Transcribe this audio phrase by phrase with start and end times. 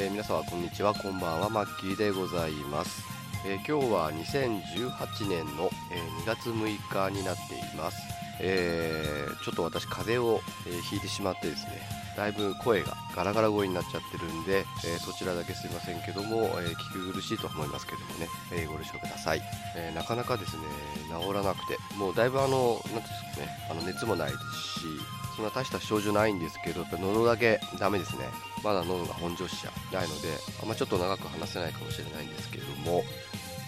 [0.00, 0.94] えー、皆様こんにちは。
[0.94, 3.02] こんばんはマッキーでございます、
[3.46, 7.98] えー、今日は2018年の、え2月6日になっています、
[8.40, 11.72] えちょっと私風邪を、えひいてしまってですね
[12.16, 19.42] だいぶ声がガラガラ声になっちゃってるんで、えそちらだけすいませんけども、え聞き苦しいと思いますけどもね、えご了承ください、
[19.76, 20.62] えなかなかですね
[21.10, 28.24] 治らなくてもうだいぶあの何ていうんですかねあの熱もないですしそんな大した症状ないんですけど、やっぱ喉だけダメですね。
[28.62, 30.28] まだ喉が本調子じゃないので、
[30.62, 33.04] あんまちょっと長く話せないかもしれないんですけれども、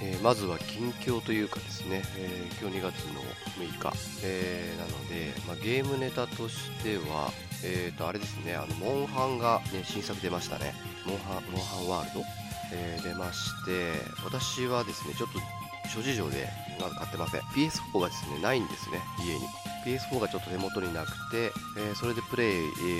[0.02, 3.20] えー、まずは近況というかですね、えー、今日2月の
[3.58, 3.92] 6日、
[4.24, 7.30] えー、なので、まあ、ゲームネタとしては、
[7.64, 10.74] えーと、あれですね、あの、モンハンが、ね、新作出ましたね。
[11.06, 12.26] モンハン、モンハンワールド、
[12.72, 13.92] えー、出まして、
[14.24, 15.38] 私はですね、ちょっと
[15.88, 16.48] 諸事情で
[16.80, 17.40] まだ買ってません。
[17.42, 19.40] PS4 がですね、ないんですね、家に。
[19.84, 22.52] PS4 がちょっと手元になくて、えー、それでプレイ、え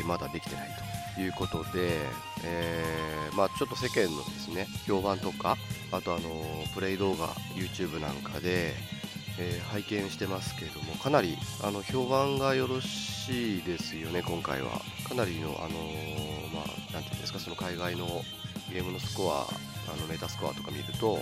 [0.03, 0.69] ー、まだできてない
[1.15, 2.01] ということで、
[2.45, 5.57] えー、まあ、ちょっと世間のですね評判とか
[5.93, 6.31] あとあの
[6.75, 8.75] プレイ動画 YouTube なんかで、
[9.39, 15.79] え拝見してますけれどもかなりあの評判がよろしいですよね今回はかなりのあの
[16.53, 18.07] まあなんていうんですかその海外の
[18.71, 19.47] ゲームのスコア
[19.91, 21.21] あのメタスコアとか見ると、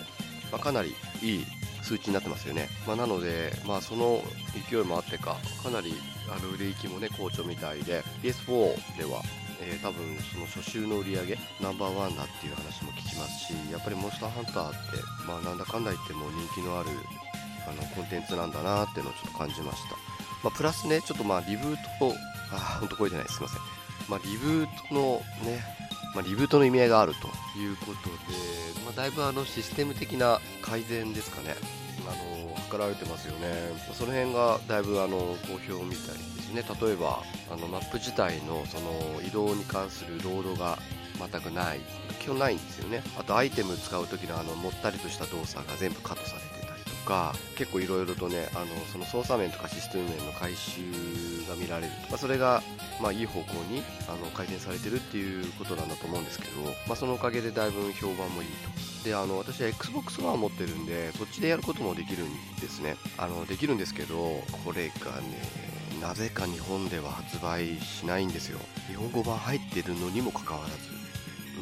[0.50, 1.46] まあ、かなりいい
[1.82, 4.22] 数値になってますよね、まあ、なので、まあ、その
[4.68, 5.94] 勢いもあってかかなり
[6.28, 9.22] あの売れ行きもね好調みたいで PS4 では
[9.62, 14.76] えー、多分その初週の売り上げナンバーワンだっていう話も聞きますしやっぱりモンスターハンターって、
[15.28, 16.88] まあ、なんだかんだ言っても人気のある
[17.68, 19.96] あのコンテンツなんだなっていうのをちょっと感じました、
[20.42, 22.14] まあ、プラスねちょっとまあリブート
[22.52, 23.26] あ本当声出ない。
[23.28, 23.60] すいません、
[24.08, 25.62] まあ、リブートのね
[26.14, 27.94] まあ、リブートの意味合いがあるということで、
[28.84, 31.54] まあ、だいぶあのシステム的な改善ですかね、
[32.06, 33.48] あの図られてますよね、
[33.92, 37.22] その辺がだいぶあの好評みたいですね、例えば
[37.52, 40.78] あのマップ自体のその移動に関するロードが
[41.18, 41.80] 全くない、
[42.18, 46.49] 基本ないんですよね、あとアイテム使う時のあのもったりとした動作が全部カットされてたりと
[47.00, 50.80] か、結構いろいろとね、あのその操作面とかシステム面の回収
[51.48, 52.62] が見られる、まあ、それが
[53.00, 58.90] まあいい方向にあの改善されてるっていうことなんだと思うんですけど、まあ、そのおかげでだいぶ評判もいいと。
[59.04, 62.28] で、あの、私は XBOX1 を持ってるんで、そっちでやることもできるん
[62.60, 62.96] ですね。
[63.16, 68.58] あの、できるんですけど、これがね、なぜか日本では発売しないんですよ。
[68.88, 70.74] 日本語版入ってるのにもかかわらず、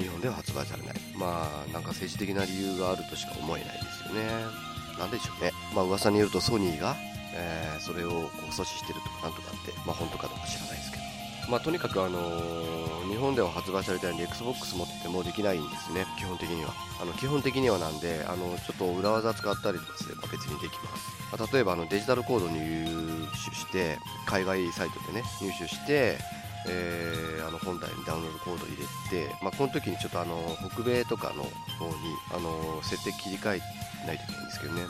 [0.03, 0.94] 日本では発売されない。
[1.16, 4.67] まあ、なんか政治的な理由があるとしか思えないですよね。
[4.98, 5.53] なんでしょうね。
[5.75, 6.97] まあ、噂によるとソニーが、
[7.34, 11.03] えー、それをこう阻止してるとかなんとかって、まあ、本当かどうか知らないですけど。
[11.48, 16.75] まあ、とにかく、あのー、日本では発売されたように XBOX 持っててもできないんですね、基本的には。
[17.00, 21.38] あの基本的にはなんで、あのちょっと裏技使ったりとかすれば別にできます。
[21.38, 26.19] まあ、例えばあのデジタルコード入手して、海外サイトでね、入手して、
[26.68, 31.48] えー、あの本体にダウンロードコード入れて、まあ、この時にちょっとあの北米とかの方
[31.88, 34.82] にあの設定切り替えないといけないんですけどね、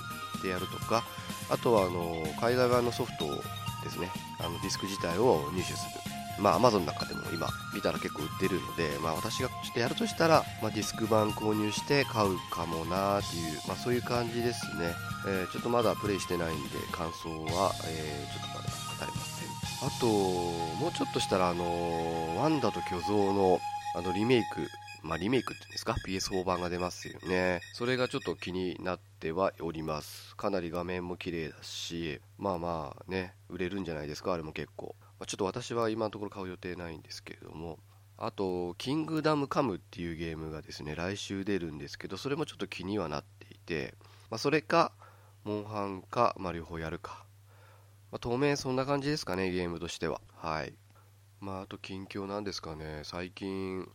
[0.43, 1.05] でやるとか、
[1.51, 3.27] あとはあの海外版のソフト
[3.85, 6.09] ですね、あのディスク自体を入手する。
[6.41, 14.95] まあ、Amazon の中でも今見たら結構売ってるので、まあ、私がちょっとやるとしたら、まあ、ディスク版購入して買うかもなーっていう、まあ、そういう感じですね、
[15.27, 18.58] えー、ちょっとまだプレイしてないんで感想は、えー、ちょっと
[19.81, 23.59] あともうちょっとしたらあのワンダと巨像の
[23.95, 24.69] あのリメイク
[25.05, 27.61] まあ、リメイクっていうんですか？PS4 版が出ますよね。
[27.73, 30.35] それがちょっと気になってはおります。
[30.35, 34.33] かなり画面も綺麗だしまあまあね売れるんじゃないですか？
[34.33, 34.97] あれも結構。
[35.21, 37.79] まあ、ちょっと私は今のところ買う予定ないんですけれども、
[38.17, 43.95] あと、キングダムカムっていうゲームがですね、来週出るんですけど、それもちょっと気にはなっていて、
[44.31, 44.93] まあ、それか、
[45.45, 47.25] モンハンか、まあ、両方やるか。
[48.11, 50.21] まあ、当面そんな感じですかね、ゲームとしては。
[50.35, 50.75] はい。
[51.41, 53.89] まあ、あと近況なんですかね、最近、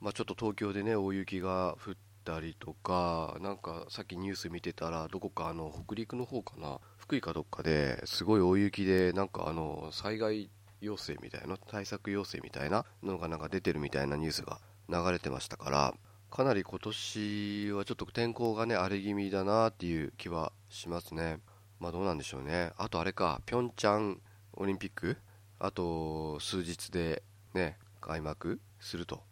[0.00, 15.94] まあ、ちょっと東京でね、大雪が降ったりとか、なんかさっきニュース見てたら、どこかあの北陸の方かな、福井かどっかですごい大雪で、なんかあの災害要請みたいな対策要請みたいなのがなんか出てるみたいなニュースが流れてましたから
[16.30, 21.38] かなり今年はちょっと天候がね荒れ気味だなっていう気はしますね
[21.80, 22.70] まあどうなんでしょうね。
[22.76, 24.20] あとあれかピョンチャン
[24.52, 25.16] オリンピック？
[25.58, 27.22] あと数日で
[27.54, 29.22] ね開幕すると。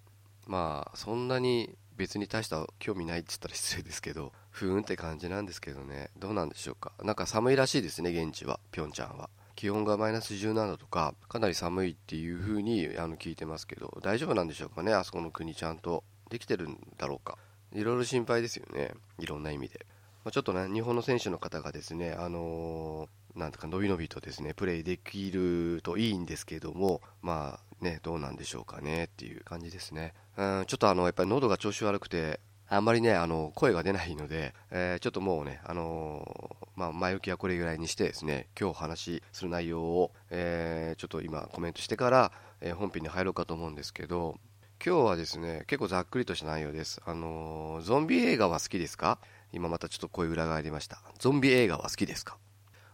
[0.47, 6.09] まあそんなに別に大した興味ないって言ったら失礼ですけどふーんって感じなんですけどね。
[6.19, 6.93] どうなんでしょうか。
[7.03, 8.59] なんか寒いらしいですね現地は。
[8.73, 9.29] ピョンチャンは。
[9.55, 16.05] 気温がマイナス17度とか、かなり寒いっていう風にあの聞いてますけど、大丈夫なんでしょうかね、あそこの国ちゃんと。
[16.31, 17.39] できてるんだろうか。
[17.73, 19.87] いろいろ心配ですよね、いろんな意味で。
[20.25, 30.15] まあ、ちょっとね、日本の選手の方がですね、あのー、なんとか伸び伸びとですね、プレイできるといいんですけども、まあ、ね、どうなんでしょうかねっていう感じですね。
[30.37, 44.37] うん、ちょっとあの、やっぱり喉が調子悪くて、あんまりね、あの、声が出ないので、えー、ちょっともうね、あのー、まあ、前置きはこれぐらいにしてですね、今日お話しする内容を、えー、ちょっと今コメントしてから、え本編に入ろうかと思うんですけど、
[44.85, 47.01] 今日はですね、結構ざっくりとした内容です。
[47.05, 49.19] あのゾンビ映画は好きですか？
[49.53, 51.01] 今またちょっとこういう裏がありました。
[51.19, 52.37] ゾンビ映画は好きですか？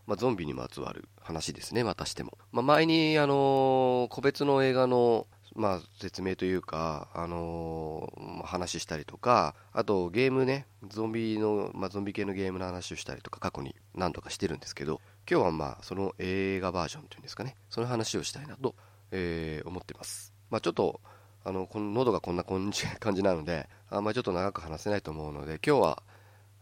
[0.07, 2.37] まあ、ゾンビにまつわる話ですね、またしても。
[2.53, 15.01] まあ、前に、あの個別の映画のまあ、説明というか、あのー、話したりとか、あとゲームね、ゾンビの、まあ、ゾンビ系のゲームの話をしたりとか、過去に何度かしてるんですけど、
[15.31, 18.75] 今日はまあ、その映画バージョンというんですかね、その話をしたいなと、
[19.13, 20.35] えー、思ってます。
[20.51, 21.01] まあ、ちょっと、
[21.45, 22.43] あの、この喉がこんな
[22.99, 26.03] 感じなので、あんまりちょっと長く話せないと思うので、今日は、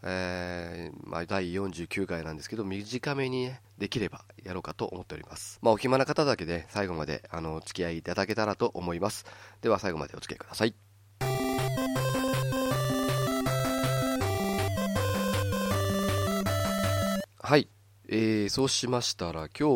[0.02, 5.58] えー、まあ、第49回なんですけど、短めに、ね、できればやろうかと思っております。
[5.62, 9.24] まあ、お暇な方だけで最後まで、あの、お付き合いいただけたらと思います。
[9.60, 10.74] では、最後までお付き合いください。
[17.40, 17.68] はい。
[18.08, 19.68] えー、そうしましたら今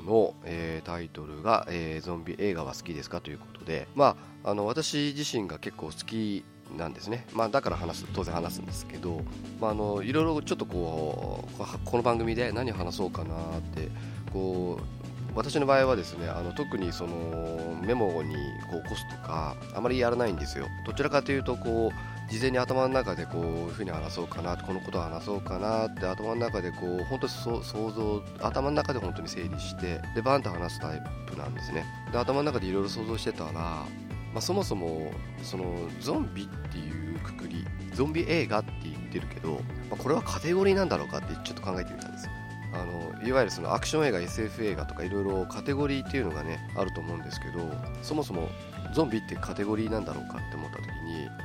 [0.00, 6.44] 日の、えー、タイトルが、えー、ゾンビ映画は好きですかということで、まあ、あの私自身が結構好き
[6.76, 9.22] なんですね、まあ、だから話す当然話すんですけど、
[9.60, 13.88] まあ、あのいろいろちょっとこうこの番組で何を話そうかなって
[14.32, 14.98] こう
[15.34, 18.34] 私の場合はですねあの特にそのメモに
[18.70, 20.66] こう起こすとかあまりやらないんですよ。
[20.84, 31.84] どちらかというとこう事前に頭の中でこういうふうに話そうかなこのことを話そうかなって頭の中でこう本当に想像頭の中で本当に整理してでバンと話すタイプなんですね。
[32.12, 33.84] で頭の中でいろいろ想像してたら
[34.32, 37.64] まあ、そもそもそのゾンビっていうくくり
[37.94, 39.60] ゾンビ映画って言ってるけど、ま
[39.92, 42.32] あ、これはカテゴリーなんだろうかってちょっと考えてみたんですよ。
[42.74, 47.60] あのいわゆるそのアクション映画 SF 映画とかいろいろカテゴリーっていうのがねあると思うんですけど
[48.02, 48.50] そもそも
[48.94, 50.88] ゾンビってカテゴリーなんだろうかって思った時、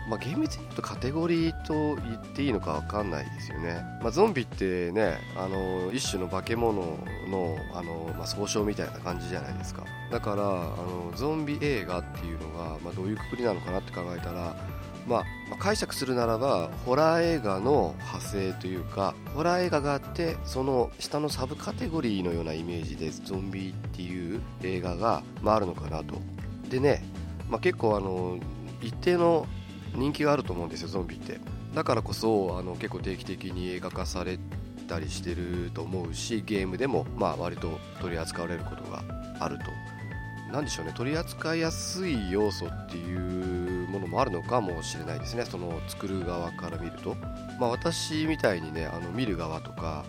[0.10, 6.82] まあ、厳密に言うとカテゴリーと言っていいのか分かんないですよね、まあ、ゾンビってねあの一種の化け物
[7.30, 9.84] のあの、まあ、総称みたいな感じじゃないですか。
[10.12, 14.56] だからあのゾンビ映画っていうのが、まあ、どういうくくりなのかなって考えたら
[15.08, 26.16] まあ、まあ、解釈するならばホラー映画の派生というかホラー映画があってその下のサブカテゴリーのようなイメージでゾンビっていう映画が、まあ、あるのかなと。
[26.70, 27.04] でね
[27.50, 28.40] まあ、結構あの
[28.82, 29.46] 一定の
[29.96, 31.40] 人気があると思うんですよゾンビって。
[31.74, 34.38] だからこそあの結構定期的に映画化され
[34.88, 39.04] たりしてると思うしゲームでもまあ割と取り扱われることが
[39.40, 39.66] あると。
[40.52, 40.94] 何でしょうね。
[40.96, 45.46] 取り扱いやすい要素っていうものもあるのかもしれないですね。
[45.46, 47.16] その作る側から見ると、
[47.60, 50.06] まあ、私みたいにねあの見る側とか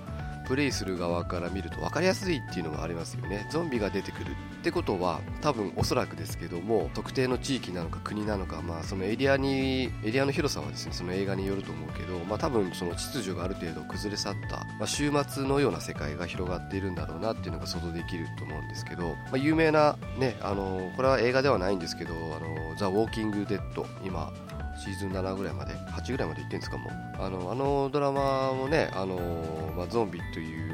[0.47, 3.49] プレイする側から見ると分かりやすいっていうのがありますよね。
[3.51, 24.33] ゾンビが出てくるってことは多分おそらくですけども特定の地域なのか国なのか、まあ、そのエリアにエリアの広さはですねその映画によると思うけど、まあ、多分その秩序がある程度崩れ去った、まあ、週末のような世界が広がっているんだろうなっていうのが想像できると思うんですけど、まあ、有名なねあのこれは映画ではないんですけど「あのザ・ウォーキング・デッド」今
[24.79, 26.93] シーズン7ぐらいまで8ぐらいまでいってんですかもう。
[27.23, 30.74] あのあのドラマもねあの、まあ、ゾンビという、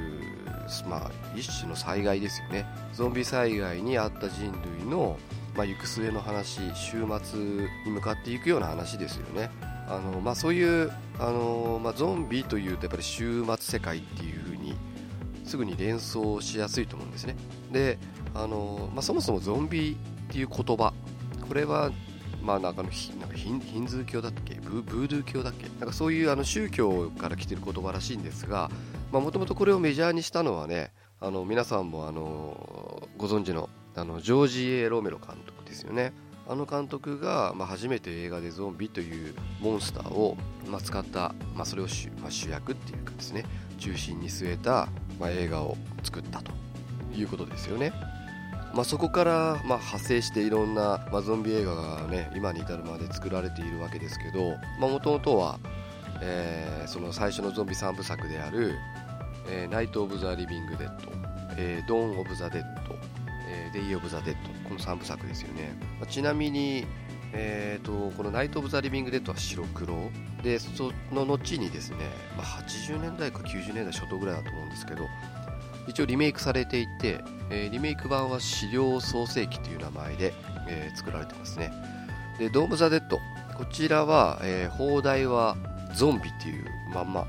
[0.88, 2.66] まあ、一種の災害ですよね。
[2.92, 5.18] ゾンビ災害にあった人類の、
[5.56, 7.38] まあ、行く末の話週末
[7.84, 9.50] に向かっていくような話ですよね。
[9.88, 14.76] あの、まあ、そういうあの、まあ、ゾンビというとやっぱり週末世界っていう風に
[15.44, 17.36] すぐに連想しやすいと思うんですね。
[17.72, 17.98] で
[18.34, 19.96] あの、まあ、そもそもゾンビ
[20.28, 20.92] っていう言葉
[21.48, 21.90] これは
[22.42, 24.54] まあ、なんかのなんかヒンズー教だっけ？
[24.54, 25.68] ブブードゥー教だっけ？
[25.78, 28.70] なんかそういうあの宗教から来てる言葉らしいんですが
[29.18, 36.12] もともとこれをメジャーにしたのはねあの皆さんもあのご存知のあのジョージ・エロメロ監督ですよね
[36.48, 40.36] あの監督が、まあ、初めて映画でゾンビというモンスターを、
[40.68, 43.44] まあ、使った、まあ、それを主,、まあ、主役っていうかですね
[43.78, 44.88] 中心に据えた、
[45.18, 46.52] まあ、映画を作ったと
[47.14, 47.92] いうことですよね。
[48.72, 49.32] まあ、そこから、
[49.64, 55.58] まあ、派生していろんな、まあ、ゾンビ映画が、ね、今に至るまで作られているわけですけどもともとは、
[56.20, 58.76] えー、その最初のゾンビ3部作である
[59.48, 61.12] 「えー、ナイト・オブ・ザ・リビング・デッド」
[61.56, 62.96] えー「ドーン・オブ・ザ・デッド」
[63.48, 66.86] えー「デイ・オブ・ザ・デッド」この3部作ですよね、まあ、ちなみに、
[67.32, 70.10] えーと、この「ナイト・オブ・ザ・リビング・デッド」は白黒。
[70.42, 71.96] でその後にですね、
[72.36, 75.06] まあ、80年代か90年代初頭ぐらいだと思うんですけど
[75.86, 80.32] 一応リメイクされていて、えー、リメイク版は資料創世記という名前で、
[80.68, 81.72] えー、作られてますね。
[82.38, 83.18] でドーム・ザ・デッド
[83.56, 85.56] こちらは、えー、放題は
[85.94, 87.26] ゾンビっていうまんま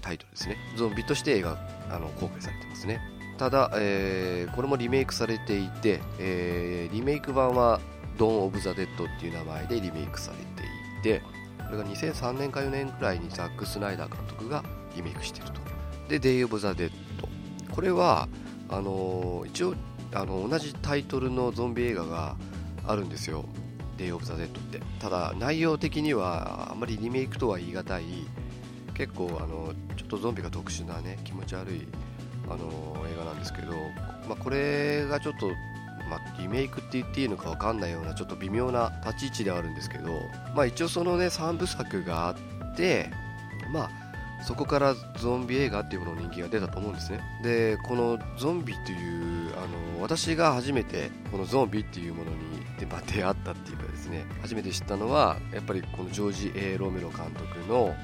[0.00, 0.56] タイトルですね。
[0.76, 1.58] ゾンビとして映画
[1.90, 3.00] あの公開されてますね。
[3.38, 7.80] ただ、えー、これもリメイクされていて、えー、リメイク版は
[8.18, 10.68] ドン・オブ・ザ・デッドっていう名前でリメイクされて
[11.00, 11.22] いて
[11.58, 14.62] これが2003年か4年くらいにザック・スナイダー監督が
[14.94, 15.60] リメイクしてると。
[16.08, 17.28] でデイ・オブ・ザ・デッド。
[17.74, 18.28] これは
[18.68, 19.74] あのー、一応
[20.14, 22.36] あの同じタイトルのゾンビ映画が
[22.86, 23.44] あるんですよ。
[23.98, 24.80] デイ・オブ・ザ・デッドって。
[24.98, 28.04] ただ内容的にはあんまりリメイクとは言い難い。
[28.94, 31.86] 結構あのちょっとゾンビが特殊なね気持ち悪い
[32.48, 32.66] あの
[33.08, 33.72] 映画なんですけど、
[34.28, 35.48] まあ、これがちょっと、
[36.08, 40.10] まあ、リメイクって言っていいのか分かんないようなちょっと微妙な立ち位置ではあるんですけど、
[40.54, 43.10] まあ、一応そのね3部作があって
[43.72, 43.90] まあ
[44.44, 47.20] そこからゾンビ映画っていうものの人気が出たと思うんですね。
[47.44, 49.60] でこのゾンビというあ
[49.96, 52.36] の私が初めてこのゾンビっていうものに
[52.86, 57.94] 出会ったっていうかですね初めて知ったのはやっぱりこのジョージ・ A・ ロメロ監督の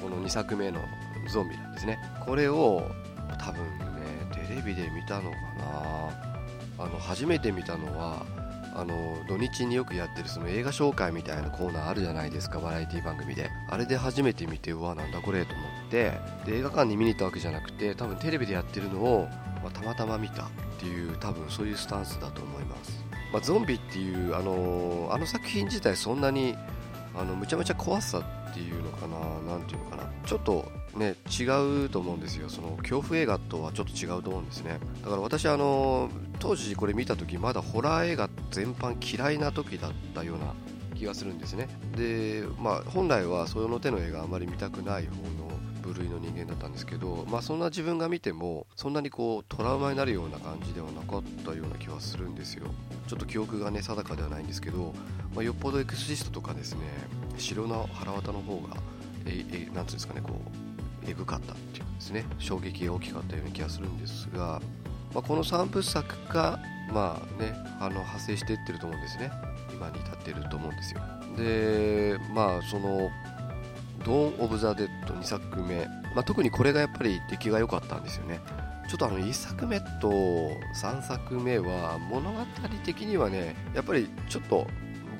[0.00, 0.80] この2作目の
[1.28, 1.98] ゾンビなんですね。
[2.24, 2.90] これを
[3.38, 3.86] 多分ね
[4.32, 6.84] テレビで見たのかな。
[6.84, 8.24] あの初めて見たのは
[8.74, 13.50] あの土日によくやってるその映画紹介みたいなコーナーあるじゃないですかバラエティ番組で。
[13.68, 16.12] あれで初めて見てうわなんだこれと思って。
[16.46, 19.28] で映画館に見に行ったわけじゃなくて多分テレビでやってるのを、
[19.62, 20.46] まあ、たまたま見たっ
[20.78, 22.97] ていう多分そういうスタンスだと思います、
[23.32, 26.56] まあ、ゾンビっていうあのあの作品自体そんなに
[27.14, 28.18] あのむちゃむちゃ怖さ
[28.50, 29.18] っていうのかな
[29.52, 30.04] 何ていうのかな。
[30.24, 31.44] ちょっとね違
[31.84, 32.48] うと思うんですよ。
[32.48, 34.78] その恐怖映画とはちょっと違うと思うんですね。
[35.02, 40.54] だから私あの当時これ見た時まだホラー映画全般嫌いな時だったような
[40.94, 41.68] 気がするんですね。
[41.96, 45.47] でまあ本来はその手の映画あまり見たくない方の
[45.88, 52.66] 部類の人間だったんですけど、まあ、そんな自分が見てもそんなにこうトラウマになるような感じではなかったような気はするんですよ。
[53.06, 54.94] ちょっと記憶がね定かではないんですけど、
[55.34, 56.80] まあ、よっぽどエクスリストとかですね
[57.38, 58.76] 白の腹渡の方が
[59.26, 62.24] ええなんていうんですかねこうえぐかったっていうですね。
[62.38, 64.60] 衝撃が大きかったような気がするんですが、
[65.14, 66.58] まあ、この3部作が
[66.92, 69.30] まあねあの派生していってると思うんですね。
[69.72, 71.00] 今に至ってると思うんですよ。
[71.36, 73.10] でまあその
[74.04, 78.40] 「ドーン・オブ・ザ・デッド」2作目、まあ、特にこれがやっぱり出来が良かったんですよね。
[78.88, 80.08] ちょっとあの1作目と
[80.74, 82.38] 3作目は物語
[82.84, 84.66] 的にはねやっぱりちょっと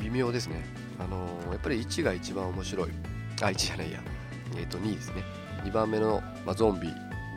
[0.00, 0.64] 微妙ですね。
[0.98, 2.90] あのやっぱり1が一番面白い。
[3.42, 4.00] あ1じゃないや。
[4.56, 5.22] えっ、ー、と2ですね。
[5.64, 6.88] 2番目の、まあ、ゾンビ。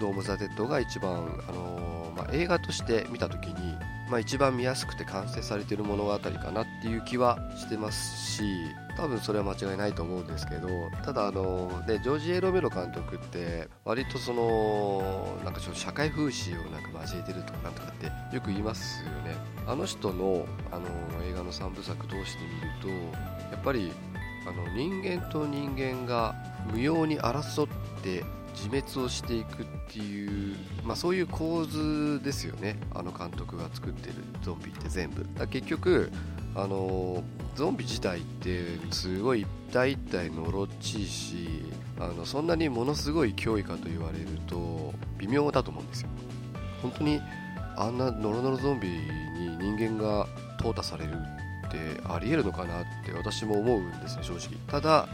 [0.01, 3.75] ドーム・ザ・デッドが一番、あのー、まあ、映画として見た時に、
[4.09, 8.43] まあ、一番見やすくて完成されてる物語かなっていう気はしてますし
[9.01, 10.67] 多分それは間違いないと思うんですけど
[11.03, 19.35] ただあのねジョージ・エロメロ監督って割とそのなんかちょっと社会風刺をなんか交えてるとかなんとかってよく言いますよね。
[19.65, 20.85] あの人のあの
[21.25, 22.89] 映画の3部作通してみると
[23.51, 23.91] やっぱり
[24.47, 26.35] あの人間と人間が
[26.71, 27.67] 無用に争っ
[28.03, 32.77] て自滅をしていくっていう、まあ、そういう構図ですよね。
[32.93, 35.25] あの監督が作ってるゾンビって全部。
[35.47, 36.11] 結局
[36.55, 37.23] あの
[37.55, 41.47] ゾンビ自体ってすごい一体一体のろっちいし
[41.99, 46.09] あのそんなにものすごい脅威かと言われると微妙だと思うんですよ。
[46.81, 47.21] 本当に
[47.77, 48.97] あんなノロノロゾンビに
[49.57, 50.27] 人間が
[50.59, 54.57] 淘汰されるってありえるのかなって私も思うんですね正直。
[54.67, 55.07] ただ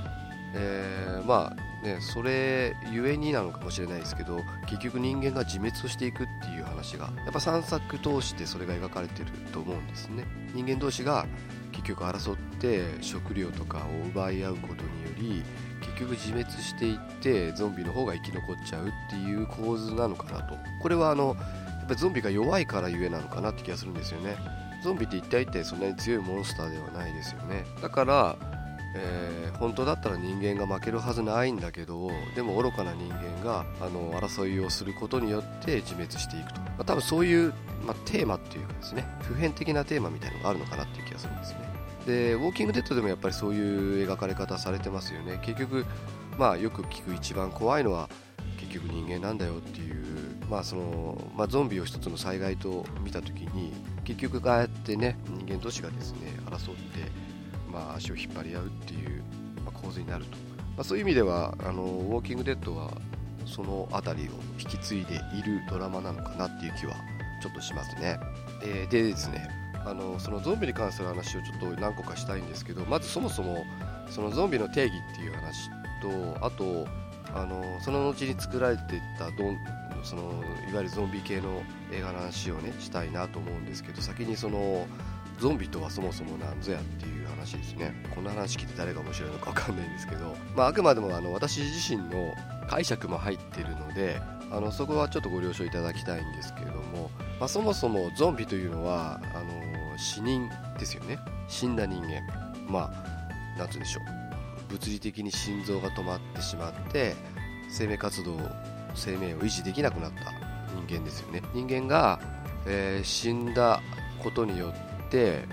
[0.55, 10.25] えー、まあねそれゆえになのかもしれないですけど結局人間が自滅をしていくっていう話がやっぱ3作通してそれが描かれてると思うんですね。
[10.53, 11.25] 人間同士が
[11.71, 14.83] 結局争って食料とかを奪い合うこと
[15.19, 15.43] により
[15.81, 20.55] 結局自滅していってゾンビの方が生き残っちゃうっていう構図なのかなと。
[20.81, 21.35] これはあの
[21.79, 24.35] やっぱゾンビが弱いからゆえなのかなって気がするんですよね。
[24.83, 27.65] ゾンビって一体一体そんなに強いモンスターではないですよね。
[27.81, 28.35] だから
[28.97, 37.53] えー、本当だったら人間が負けるはずないんだけどでも愚かな人間があの争いをすることによって自滅していくと、まあ、多分そういう、
[37.85, 41.59] まあ、テーマっていうかですね普遍的なテーマみたいのがあるのかなっていう気がするんですね。
[42.05, 45.39] でウォーキングデッドでもやっぱりそういう描かれ方されてますよね。
[45.43, 45.85] 結局
[46.37, 48.09] まあよく聞く一番怖いのは
[48.57, 49.97] 結局人間なんだよっていう
[50.49, 53.73] まあそのまあ、ゾンビを一つの災害と見た時に
[54.05, 57.06] 結局ああやってね人間同士がですね争って
[57.77, 59.21] まあ、足を引っ張り合うっていう、
[59.63, 60.37] まあ、構図になると、ま
[60.79, 62.91] あ、そういう意味ではあのウォーキングデッドは
[63.45, 66.95] その辺りを引き継いでいるドラマなのかなっていう気は
[67.41, 68.19] ちょっとしますね、
[68.63, 69.47] えー、でですね
[69.85, 73.63] あのそのゾンビに関する話をちょっと何個かしたいんですけどまずそもそも
[74.09, 75.69] そのゾンビの定義っていう話
[76.01, 76.87] とあと
[77.33, 79.57] あのその後に作られていたドン
[80.03, 80.23] その
[80.69, 84.87] いわゆるゾンビ系の映画の話をねしたいなと思うんですけど先にその
[85.39, 87.16] ゾンビとはそもそも何ぞやっていう
[87.53, 87.93] ですね。
[88.13, 92.33] この話聞いて誰が面白いのか分かんないんですけど、まあ、あくまでもあの私自身の
[92.69, 94.19] 解釈も入ってるので
[94.51, 100.49] あのそこはちょっとご了承いただきたいんですけれども、まあ、そもそもゾンビというのはあの死人
[100.79, 101.17] ですよね。
[101.47, 102.21] 死んだ人間。
[102.69, 102.91] まあ
[103.57, 104.71] 何て言うんでしょう。
[104.71, 107.15] 物理的に心臓が止まってしまって
[107.69, 108.37] 生命活動
[108.95, 110.33] 生命を維持できなくなった
[110.87, 111.41] 人間ですよね。
[111.53, 112.19] 人間が、
[112.65, 113.81] えー、死んだ
[114.21, 114.73] ことによ
[115.05, 115.43] って、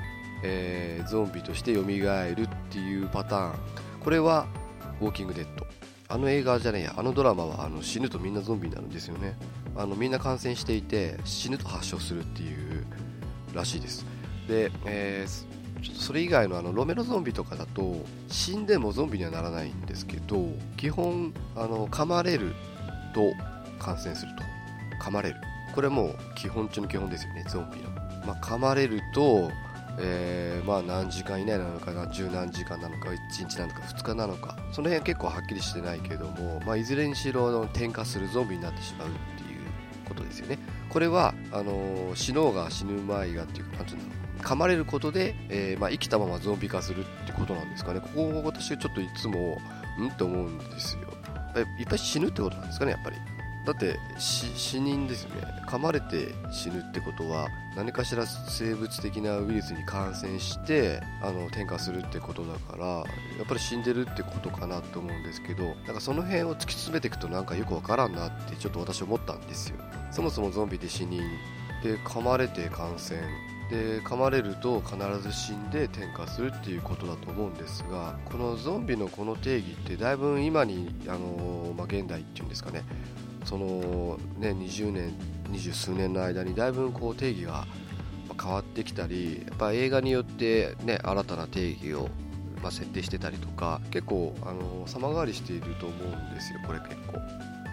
[0.46, 3.54] えー、ゾンビとして蘇るっていうパターン。
[4.00, 4.46] これは
[5.00, 5.66] ウォーキングデッド。
[6.06, 9.36] あの映画じゃねえやあのドラマはあの死ぬとみんなゾンビになるんですよね。
[9.74, 12.84] あのみんな感染していて死ぬと発症するっていう
[13.54, 14.04] らしいです。
[14.46, 20.46] で、えー、ちょっとそれ以外のあのロメロゾンビとかだと死んでもゾンビにはならないんですけど
[20.76, 22.54] 基本あの噛まれる
[23.14, 23.32] と
[23.82, 24.44] 感染すると。
[25.02, 25.36] 噛まれる。
[25.74, 27.90] これもう基本中の基本ですよねゾンビの、
[28.26, 29.50] まあ、噛まれると
[29.98, 39.60] えー、まあ何時間以内なのかな十何時間なのか1日なのか2日なのかその辺は結構はっきりしてないけども、まあ、いずれにしろ転化するゾンビになってしまうっていう
[40.04, 40.58] ことですよね。
[40.88, 48.00] これはあのー、死のうが死ぬ前がっていうか何ていうんだろう噛まれることで、えー、まあ、生きたままゾンビ化するってことなんですかね。
[48.00, 49.58] ここを私はちょっといつも
[49.98, 50.10] ん？
[50.18, 51.02] と思うんですよ。
[51.78, 53.16] いっぱい死ぬってことなんですかねやっぱり。
[53.64, 55.42] だって死人ですよね。
[55.66, 63.02] 噛まれて死ぬってことは何かしら生物的なウイルスに感染してあの転化するってことだからや
[63.42, 69.76] っぱり死んでるってことかなと思うんですけどなんかその辺を突き詰めていくとなんかよくわからんなってちょっと私思ったんですよ。
[70.10, 71.22] そもそもゾンビで死人
[71.82, 73.20] で噛まれて感染。
[73.70, 82.82] で噛まれると必ず死んで転化するっていうことだと思うんですがこのゾンビのこの定義ってだいぶ今にあの、まあ、現代っていうんですかね。
[83.44, 85.14] そのね20年
[85.50, 87.66] 二十数年の間にだいぶこう定義が
[88.40, 92.08] 変わってきたりやっぱ映画によってね新たな定義を
[92.64, 97.18] まあ、設定してたりとか結構あの様変わりしていると思うんですよこれ結構。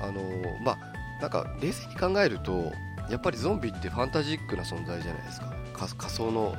[0.02, 0.22] あの
[0.66, 0.78] まあ
[1.22, 2.74] なんか冷静に考えると
[3.10, 5.54] やっぱりゾンビってファンタジックな存在じゃないですか。
[5.98, 6.56] 仮想の、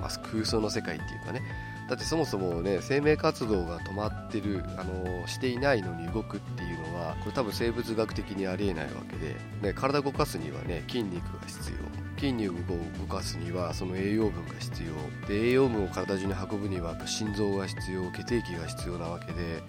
[0.00, 1.42] まあ、空想の世界っていうかね。
[1.90, 6.83] だってそもそもね生命活動が止まってるあのしていないのに動くっていうの
[7.20, 12.04] これ多分生物学的にありえないわけで、ね、体動かすにはね筋肉が必要。
[12.18, 15.26] 筋肉を動かすにはその栄養分が必要。
[15.28, 19.62] で栄養分を体中に運ぶには心臓が必要血液が必要なわけで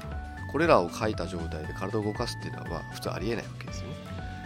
[0.51, 3.95] これらを書いた状態で体を動かすっていうのはまあ普通ありえないわけですよね。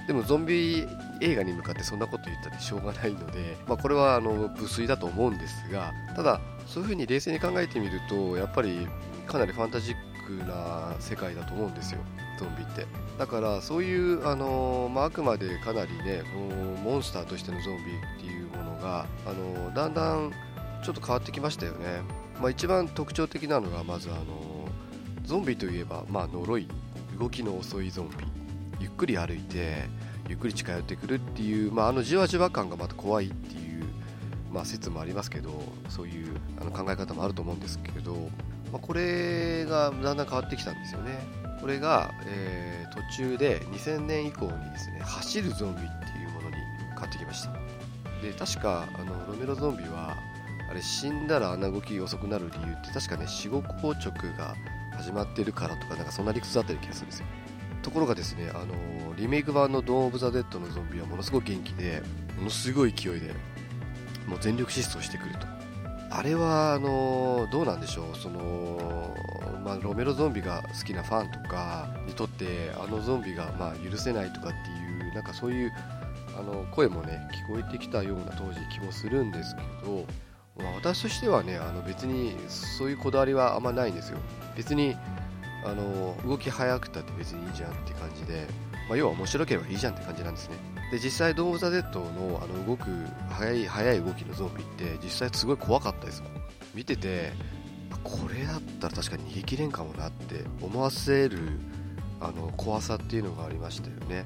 [0.08, 0.88] でもゾンビ
[1.22, 8.88] 映画に向かってそんなこと言ったってしょうがないので、まあ、これはあの無粋だと思うんですがただそういうふうに冷静に考えてみるとやっぱり
[9.28, 12.00] かなりファンタジックな世界だと思うんですよ。
[12.40, 12.88] ゾンビって。
[13.18, 16.24] だからそういうあの、まあ、くまでかなりね
[16.84, 20.32] モンスターとしてのゾンビっていうものがあのだんだん
[20.84, 22.02] ちょっと変わってきましたよね、
[22.40, 24.70] まあ、一番特徴的なのがまずあの
[25.24, 26.68] ゾンビといえば、まあ、呪い。
[27.20, 28.16] 動きの遅いゾンビ。
[28.80, 29.84] ゆっくり歩いて
[30.30, 33.84] ゆっくり近寄ってくるっていう、まあ、あのじわじわ感がまた怖いっていう、
[34.54, 35.52] まあ、説もありますけど
[35.90, 38.14] そういうあの考え方もあると思うんですけど、
[38.72, 41.20] まあ、これがだんだん変わってきたんですよね。
[41.62, 46.56] これが、えー、途中で2000年以降にですね走るゾンビっていうものに
[46.90, 47.52] 変わってきました。
[48.22, 50.18] で確かあのロメロゾンビは
[50.70, 54.56] あれ死んだらあんな動き遅くなる理由って確かね死後硬直が
[54.98, 57.26] 始まってるからとかなんかそんな理屈だったり気がするんですよ。
[57.82, 62.04] ところがですね、あのリメイク版のドーン・オブ・ザ・デッドのゾンビはものすごく元気で、
[62.38, 63.34] ものすごい勢いで、
[64.28, 65.48] もう全力疾走してくると。
[66.12, 69.16] あれは、あのどうなんでしょう、その、
[69.64, 75.72] まあ、ロメロゾンビが好きなファンとかにとって、あのゾンビが、まあ、許せないとかっていう、なんかそういう
[76.38, 80.06] あの声もね、聞こえてきたような当時気もするんですけど、
[80.58, 84.18] まあ、私としてはね、あの別にそういうこだわりはあんまないんですよ。
[84.56, 84.96] 別に
[85.66, 88.46] あの動き速くたって別にいいじゃんって感じで、
[88.88, 90.56] まあ、要は面白ければいいじゃんって感じなんですね
[90.92, 92.86] で実際ドーム・ザ・デッドのあの動く
[93.30, 96.32] 速い速い動きのゾンビって実際すごい怖かったですもん
[96.74, 97.32] 見てて
[98.04, 101.38] これだったら確かに逃げ切れんかもなって思わせる
[102.22, 104.18] あの怖さっていうのがありましたよね。
[104.18, 104.24] や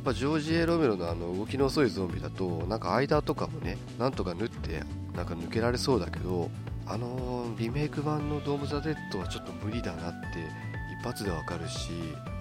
[0.00, 4.82] っぱジョージ・エロメロのあの動きの遅いゾンビだとなんか間とかもねなんとか縫って
[5.14, 6.50] なんか抜けられそうだけど
[6.86, 10.26] あのリメイク版の「ドーム・ザ・デッド」はちょっと無理だなって
[11.00, 11.90] 一発でわかるし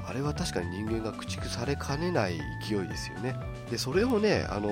[0.08, 3.36] あれは確かに人間が駆逐されかねない勢いですよね。
[3.70, 4.68] でそれをね、あの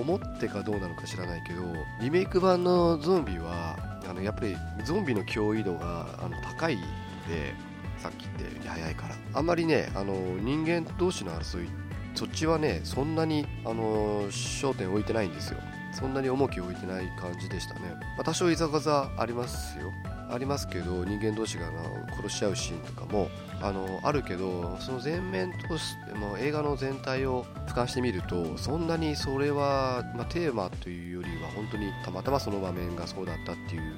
[0.00, 1.62] 思ってかどうなのか知らないけど
[2.00, 7.54] リメイク版のゾンビはあのやっぱりゾンビの脅威度があの高いので
[7.98, 9.14] さっき言ったように早いから。
[9.34, 11.68] あんまりねあの人間同士の争い
[12.14, 15.58] そっちはねそんなにあの焦点置いてないんですよ。
[15.92, 17.80] そんなに重きを置いてない感じでしたね、
[18.16, 19.92] まあ、多少いざかざありますよ。
[20.30, 21.70] ありますけど人間同士が
[22.14, 23.28] 殺し合うシーンとかも
[23.60, 33.96] あのあるけどその全面としても映画の全体を俯瞰してみるとそんなにそれは、まあ、テーマというよりは本当にたまたまその場面がそうだったっていう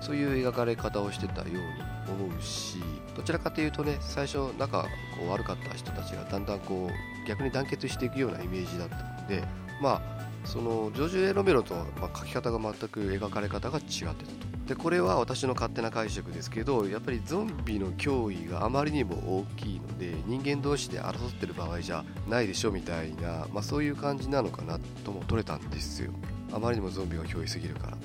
[0.00, 1.58] そういう描かれ方をしてたように
[2.26, 2.78] 思うし
[3.16, 4.88] どちらかというとね最初仲こ
[5.26, 9.42] う悪かった人たちがだんだんこう逆に団結していくようなイメージだったので
[9.80, 14.45] まあそのジョージ・エロメロとは、まあ、描き方が全く描かれ方が違ってたと。
[14.66, 26.12] でこれは私の勝手な解釈ですけどやっぱりゾンビの脅威があまりにも大きいので人間同士で争ってる場合じゃないでしょみたいな、まあ、そういう感じなのかなとも取れたんですよ。
[26.52, 27.96] あまりにもゾンビが脅威すぎるから。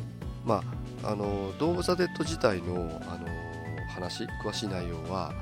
[0.46, 0.64] ま
[1.04, 2.76] ああのドーム・ザ・デッド自体の
[3.08, 3.28] あの
[3.90, 5.34] 話詳しい内容は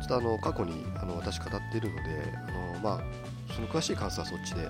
[0.00, 2.02] ちょっとあの過去にあの私語っているので
[2.48, 3.00] あの、まあ、
[3.54, 4.68] その詳しい感想はそっちで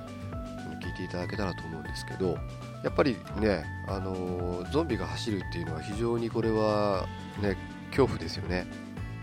[0.82, 2.36] 聞いていただけたらと思うんですけど
[2.84, 7.06] やっぱりね、あのゾンビが走るっていうのは非常にこれは
[7.40, 7.56] ね
[7.88, 8.66] 恐怖ですよね、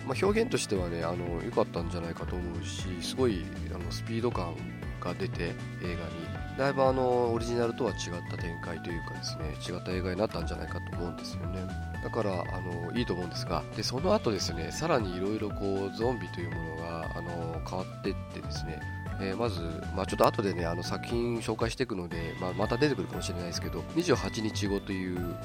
[0.08, 4.56] まあ、表現としてはねあの良かったんじゃないかと思うしすごいあのスピード感
[5.00, 6.42] が出て映画に。
[6.58, 7.98] だいぶあのオリジナルとは違っ
[8.30, 11.66] た展開というかですね違った映画になったんじゃないかと思うんですよね。
[12.04, 18.80] だからあのいいと思うんですがでその後ですねさらにいろいろこうゾンビというものがあの変わっていってですね
[19.22, 19.62] えー、まず、
[19.96, 25.36] まあ、ちょっと後でねあの作品紹介していくので、まあ、また出てくるかもしれないですけど28日後という、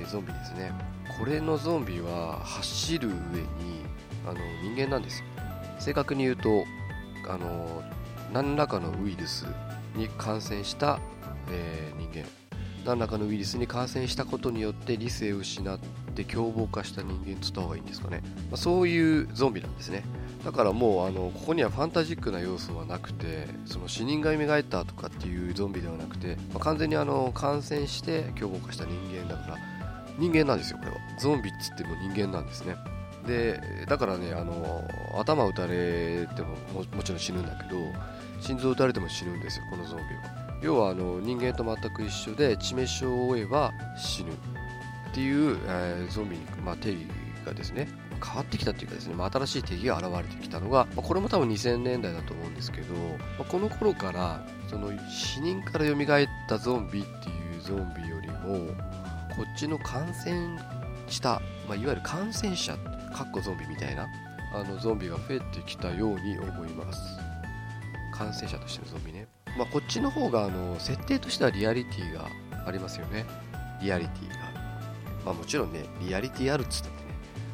[0.00, 0.72] えー、ゾンビですね。
[1.18, 3.16] これのゾンビは走る上に
[4.26, 5.22] あの人間なんです
[5.78, 6.64] 正確に言うと
[7.28, 7.82] あの
[8.32, 9.46] 何らかのウイルス
[9.94, 11.00] に感染した、
[11.50, 12.26] えー、人間。
[12.84, 15.78] 何らかのウイルスに感染したことによって理性を失っ
[16.14, 20.02] て凶暴化した人間とった方がいいんですかね、まあ、そういうゾンビなんですね。
[20.44, 29.58] だからもうあのここにはファンタジックな要素はなくてその死人が蘇ったとかっていうゾンビではなくて、まあ、完全にあの感染して凶暴化した人間だから
[30.18, 30.96] 人間なんですよこれは。
[31.18, 32.76] ゾンビっつっても人間なんですね。
[33.26, 34.82] でだからねあの
[35.16, 36.56] 頭打たれても
[36.92, 37.76] もちろん死ぬんだけど
[38.40, 40.42] 心臓打たれても死ぬんですよこのゾンビは。
[40.60, 47.06] 要はあの人間と全く一緒で致命傷を負えば死ぬっていう、えー、ゾンビに、まあ、定義
[47.44, 47.88] がですね
[48.24, 58.72] 変わってきたっていうかですね、まあ、新しい定義が現れてきたのが、まあ、これも多分2000年代だと思うんですけど、まあ、この頃からその死人から蘇ったゾンビっていうゾンビよりも
[59.34, 60.58] こっちの感染
[61.08, 64.06] した、まあ、いわゆる感染者かっこゾンビみたいな
[64.54, 67.00] あのゾンビが増えてきたように思います。
[68.12, 72.28] 感染者としてのゾンビね、まあ、こっちの方があの設定としてはリアリティが
[72.66, 73.24] ありますよね。
[73.80, 74.52] リアリティが。
[75.24, 77.01] まあもちろんねリアリティあるっつったって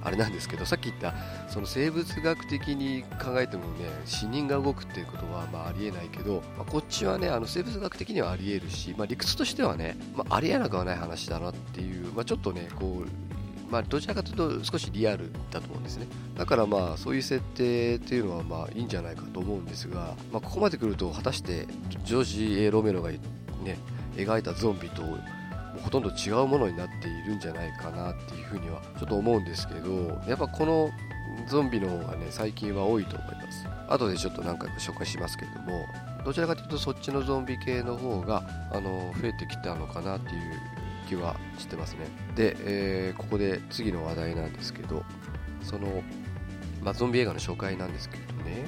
[0.03, 1.15] あれなんですけどさっき言った
[1.49, 13.29] その生物学的に考えてもね死人が動くっていうことはまあありえないけど、まあ、こっちはねあの生物学的にはありえるし、まあ、理屈としてはね、まあ、ありえなくはない話だなっていう、まあ、ちょっとねこう
[13.71, 16.07] まあ、どちらかというと少しリアルだと思うんですね。
[16.37, 21.67] だからまあそういう設定っていうのはまあいいんじゃないかと思うんですが、まあ、ここまで来ると果たして
[22.05, 23.19] ジョージ・エロメロがね
[24.17, 25.03] 描いたゾンビと
[25.89, 30.91] ほとんど違うものになっているんじゃないかなっていうふうにはちょっと思うんですけどやっぱこの
[31.47, 33.67] ゾンビの方がね最近は多いと思います。
[33.89, 35.87] 後でちょっと何回か紹介しますけれども
[36.27, 40.61] どちらかというとそっちのゾンビ系の方があの増えてきたのかなっていう
[41.09, 42.01] 気はしてますね。
[42.37, 45.05] で、えー、ここで次の話題なんですけど
[45.63, 46.03] その、
[46.83, 48.67] まあ、ゾンビ映画の紹介なんですけどね。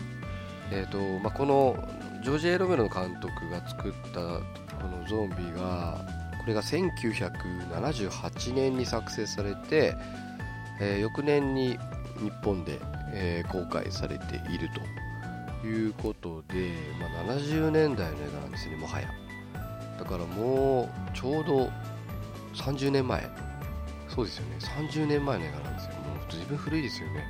[0.73, 1.77] えーとまあ、この
[2.25, 9.95] ジョージ・エロメロの監督が作ったこのゾンビがこれが1978年に作成されて、
[10.81, 11.79] えー、翌年に
[12.19, 12.81] 日本で、
[13.13, 14.71] えー、公開されている
[15.61, 19.11] ということで、まあ、70年代の映画なんですねもはや。
[19.99, 21.71] だからもうちょうど
[22.55, 23.29] 30年前。
[24.09, 24.57] そうですよね。
[24.59, 25.93] 30年前の映画なんですよ。
[25.93, 27.27] もう随分古いですよね。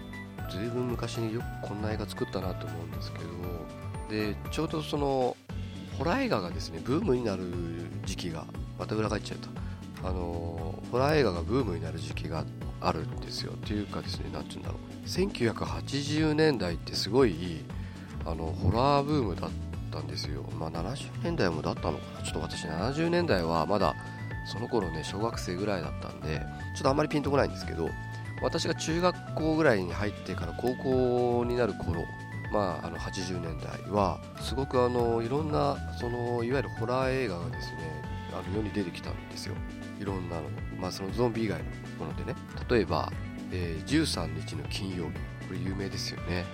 [0.50, 3.24] 随分昔によくこんな映画作ったなと思うんですけど。
[4.10, 5.36] でちょうどその
[5.96, 7.44] ホラー映画がですねブームになる
[8.04, 8.44] 時期が
[8.80, 9.48] また裏返っちゃうと。
[10.02, 12.44] あのホラー映画がブームになる時期が
[12.80, 13.52] あるんですよ。
[13.52, 15.06] っていうかですね何て言うんだろう。
[15.06, 17.62] 1980年代ってすごい
[18.24, 19.50] あのホラーブームだっ
[19.92, 20.42] たんですよ。
[20.58, 22.24] まあ70年代もだったのかな。
[22.24, 23.94] ちょっと私70年代はまだ
[24.50, 26.40] その頃ね小学生ぐらいだったんで
[26.74, 27.90] ちょっとあんまりピンとこないんですけど
[28.42, 32.06] 私が中学校ぐらいに入ってから高校になる頃
[32.52, 39.54] まあ、あの80年代はすごくあのいろんなそのいわゆるホラー映画がですねあの世に出てきたんですよ。
[40.00, 40.42] いろんなの、
[40.78, 41.64] まあ、そのゾンビ以外の
[42.06, 42.34] ものでね。
[42.68, 43.12] 例えば、
[43.52, 45.12] えー、13日の金曜日。
[45.46, 46.44] これ有名ですよね。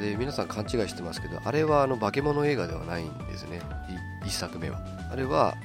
[0.00, 3.60] で皆さん勘違いしてますけどあれはあの化け物映画ではないんですね。
[4.24, 4.80] 1作目は。
[5.10, 5.56] あれは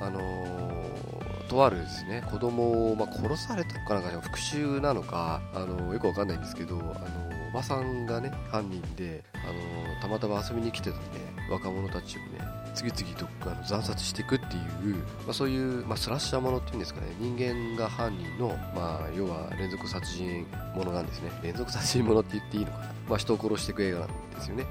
[0.00, 2.22] あのー、とあるですね。
[2.30, 11.02] 子供を、まあ、殺されたかなんか復讐なのか、あのー、よくわかんないんですけど、あのーおばさんがね犯人で、あのたまたま遊びに来てたね
[11.50, 12.38] 若者たちをね
[12.74, 14.58] 次々とあの惨殺していくってい
[14.92, 17.06] う、まあ、そういう、まあ、スラッシャーものっていうんですかね。
[17.18, 21.30] 人間が犯人の、まあ、要は連続殺人ものなんですね。
[21.42, 24.64] 連続殺人ものって言っていいのかな、まあ、人を殺していく映画なんですよね。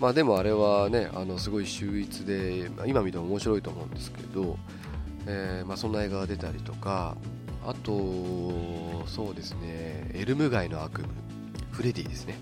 [0.00, 4.58] まあでもあれはねあのすごい秀逸で、まあ、今見ても面白いと思うんですけど、
[5.26, 7.16] えーまあ、そんな映画が出たりとか
[7.64, 7.92] あと
[9.06, 11.08] そうですねエルム街の悪夢。
[11.70, 12.36] フレディですね。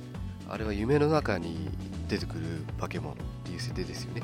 [0.49, 1.71] あれは夢の中に
[2.09, 4.23] 出てくる化け物っていう設定ですよね。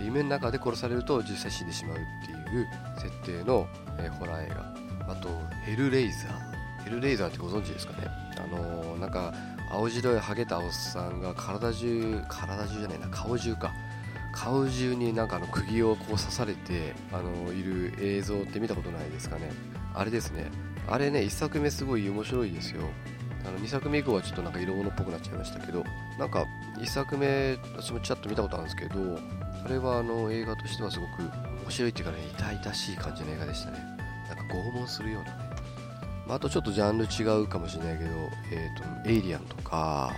[0.00, 5.12] で夢の中で殺されると実際死んでしまうっていう設定の、えー、ホラー映画。
[5.12, 5.28] あと
[5.64, 8.08] ヘルレイザーヘルレイザーってご存知ですかね？
[8.36, 9.32] あのー、なんか
[9.70, 13.72] 青白いハゲたおっさんが体中体中じゃないな顔中か。
[14.32, 19.50] 顔中になんかあの釘をこう刺されてあのいる映像って見たことないですかね？
[19.94, 20.50] あれですね。
[20.88, 22.82] あれね1作目すごい面白いですよ。
[23.44, 25.82] あの2作目以降はちょっとなんか色物っぽくなっちゃいましたけど
[26.18, 26.44] なんか
[26.76, 29.18] 1作目私もちらっと見たことあるんですけど
[29.64, 31.22] あれはあの映画としてはすごく
[31.62, 33.78] 面白いっていうかね痛々しい感じの映画でしたね。
[34.28, 35.50] なんか拷問するようなね、
[36.26, 38.10] まあ、あとちょっとジャンル違うかもしれないけど、
[38.52, 40.12] えーと、エイリアンとか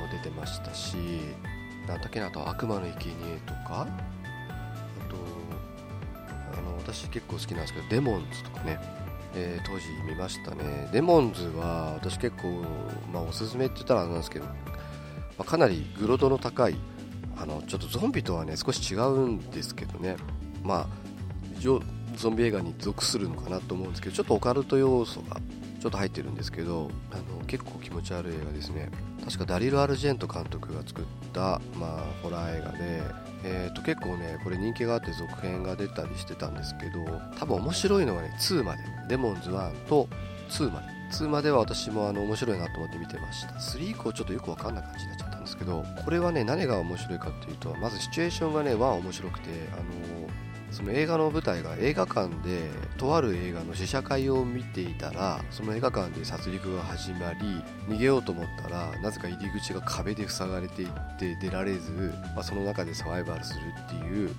[0.00, 0.96] も出てましたし
[1.86, 3.86] なんだっけなあと悪魔の生贄とかあ
[5.08, 5.16] と
[6.58, 8.78] あの私結構好きなんですけどデモンズとかね。
[9.34, 10.90] えー、当時見ましたね。
[10.92, 12.64] デモンズは私結構、
[13.10, 14.52] まあ、おすすめって言ったらあれなんですけど、ま
[15.38, 16.76] あ、かなりグロ度の高い
[17.42, 20.16] あのちょっとゾンビとはね少し違うんですけどね。
[20.62, 20.86] まあ
[21.60, 25.40] ゾンビ映画に属するのかなと思うんですけどちょっとオカルト要素が
[25.80, 28.90] ちょっと入ってるんですけどあの結構気持ち悪い映画ですね。
[29.24, 32.78] 確かダリル・アルジェント監督が作った、まあ、ホラー映画で、
[33.44, 37.04] えー、と結構ねこれ人気があって続編が出たりしてたんですけど
[37.38, 38.82] 多分面白いのはね2まで。
[39.08, 40.08] デモンズ1と
[40.48, 40.86] 2まで。
[41.12, 43.54] 2までは私もあの面白いなと思って見てました。
[43.54, 45.31] 3以降ちょっとよくわかんない感じになっちゃった。
[45.31, 45.31] んです
[45.62, 49.82] けどこれはね何が面白いかっていうとまずシチュエーションがね1面白くてあの
[50.72, 64.34] その映画の舞台が映画館でとある映画の試写会を見ていたらその映画館で殺戮が始まり逃げようと思ったらなぜか入り口が壁で塞がれていって出られず、まあ、その中でサバイバルするっていう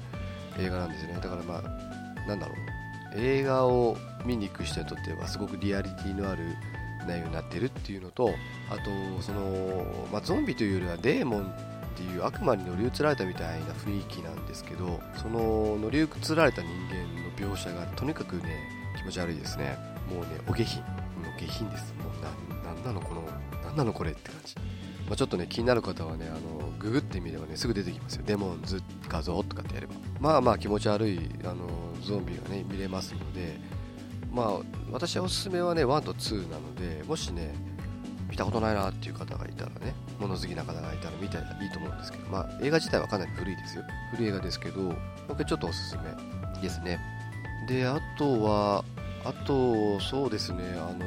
[0.60, 1.14] 映画なんですね。
[1.22, 2.58] だからまあなんだろう。
[3.16, 6.56] 映画を見に行く人にとってはすごくリアリティのある
[7.06, 8.30] 内容になってるっていうのと
[8.70, 11.46] あとその、まあ、ゾンビというよりはデーモン
[11.94, 19.78] っていう悪魔に乗り移られたみたいな雰囲気なんですけどその乗り移られた人間の描写がとにかくね気持ち悪いですね。
[20.10, 20.82] もうねお下品。
[20.82, 20.88] も
[21.36, 21.94] う下品です。
[21.96, 23.24] もうなななのこの
[23.64, 24.56] なんなのこれって感じ、
[25.08, 28.24] まあ、ちょっとね気になる方はねあのググってみればねすぐ出てきますよ。
[28.26, 29.94] デモンズ画像とかってやれば。
[30.20, 31.68] まあまあ気持ち悪いあの
[32.02, 33.60] ゾンビがね見れますので
[34.34, 34.60] まあ
[34.92, 37.54] 私はおすすめはね1と2なのでもしね
[38.30, 43.84] 見たことないなっていう方がいたらね物好きな方がいたら見たらいいと思うんですけど、まあ、映画自体はかなり古いですよ。
[44.12, 44.96] 古い映画ですけど
[45.28, 47.00] 僕ちょっとおすすめですね。
[47.68, 48.84] であとは
[49.24, 51.06] あとそうですねあの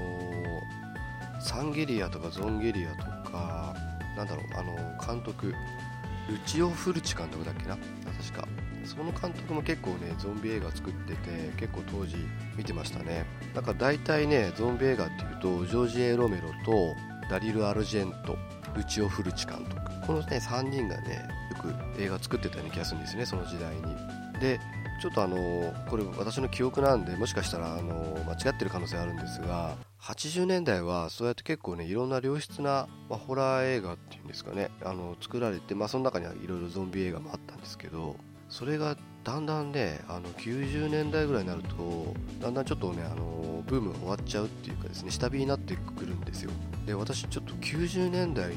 [1.40, 3.74] サンゲリアとかゾンゲリアとか
[4.16, 5.54] なんだろうあの監督ル
[6.46, 7.76] チオ・フルチ監督だっけな？
[7.76, 8.48] 確か。
[8.96, 12.16] その監督も結構ねゾンビ映画作ってて結構当時
[12.56, 13.26] 見てましたね。
[13.54, 16.94] だから大体ねゾンビ映画っていうとジョージ・エロメロと
[17.28, 18.37] ダリル・アルジェント
[18.74, 19.76] ルチオ・フルチ監督。
[20.06, 23.82] このね3人がねよく映画作ってたような気がするんですねその時代に。
[24.40, 24.61] で
[25.00, 38.16] ちょっとあのこれ私の記憶なんでもしかしたらあの間違ってる可能性あるんですが80年代はそうやって結構ねいろんな良質な、まあ、ホラー映画っていうんですかねあの作られて、まあ、その中にはいろいろゾンビ映画もあったんですけど
[38.48, 46.50] それがだんだんねあの90年代ぐらいになるとだんだんちょっとねあのブーム終わっちゃうっていうかですね下火になってくるんですよ。
[46.87, 48.56] で私ちょっと90年代に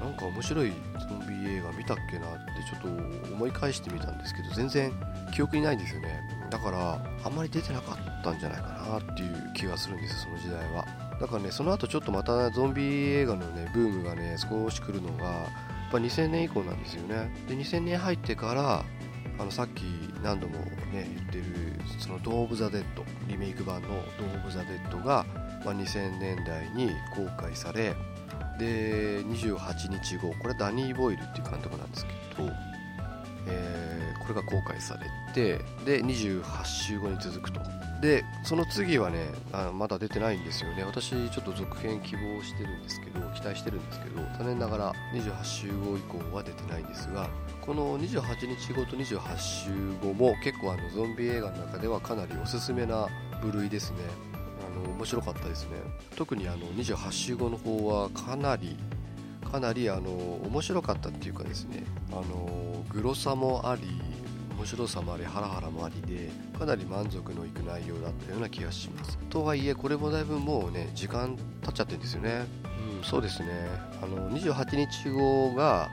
[0.00, 4.92] なんか面白いゾンビ映画見たっけなってちょっと思い返してみたんですけど全然
[5.34, 6.20] 記憶にないんですよね。
[6.50, 10.86] だからあんまり出てなかったんじゃないかなっていう気がするんですその時代は。
[11.20, 15.46] だからねその後ちょっとまたゾンビ映画のねブームがね少し来るのがや
[15.88, 17.30] っぱ2000年以降なんですよね。
[17.46, 18.84] で2000年入ってから
[19.38, 19.82] あのさっき
[20.22, 20.58] 何度も
[20.92, 21.44] ね言ってる
[21.98, 27.94] その「ドーン・オブ・ザ・デッド」リメイク版の「ドーン・オブ・ザ・デッドが」まあ、2000年代に公開され
[28.58, 32.50] で28日後これダニー・ボイルっていう監督なんですけど、
[33.46, 37.60] えー、これが公開されてで28週後に続くと。
[38.02, 40.82] でその次はねあまだ出てないんですよね。
[40.82, 47.28] 私ちょっと続編希望してるんですけど期待してるんですけど残念ながら28週後以降は出てないんですが
[47.60, 49.70] この28日後と28週
[50.02, 53.06] 後も結構あのゾンビ映画の中ではかなりおすすめな
[53.40, 53.98] 部類ですね。
[54.84, 55.76] あの面白かったですね。
[56.16, 58.76] 特にあの28週後の方はかなり
[59.52, 60.10] かなりあの
[60.46, 63.82] 面白かったっていうかですねあのグロさもあり
[64.56, 69.18] 面白さもありハラハラもありでかなり満足のいく内容だったような気がします。
[69.28, 72.46] とはいえこれもだいぶもうね時間経っちゃってるんですよね。
[72.98, 73.48] うんそうですね。
[74.02, 75.90] あの28日後が、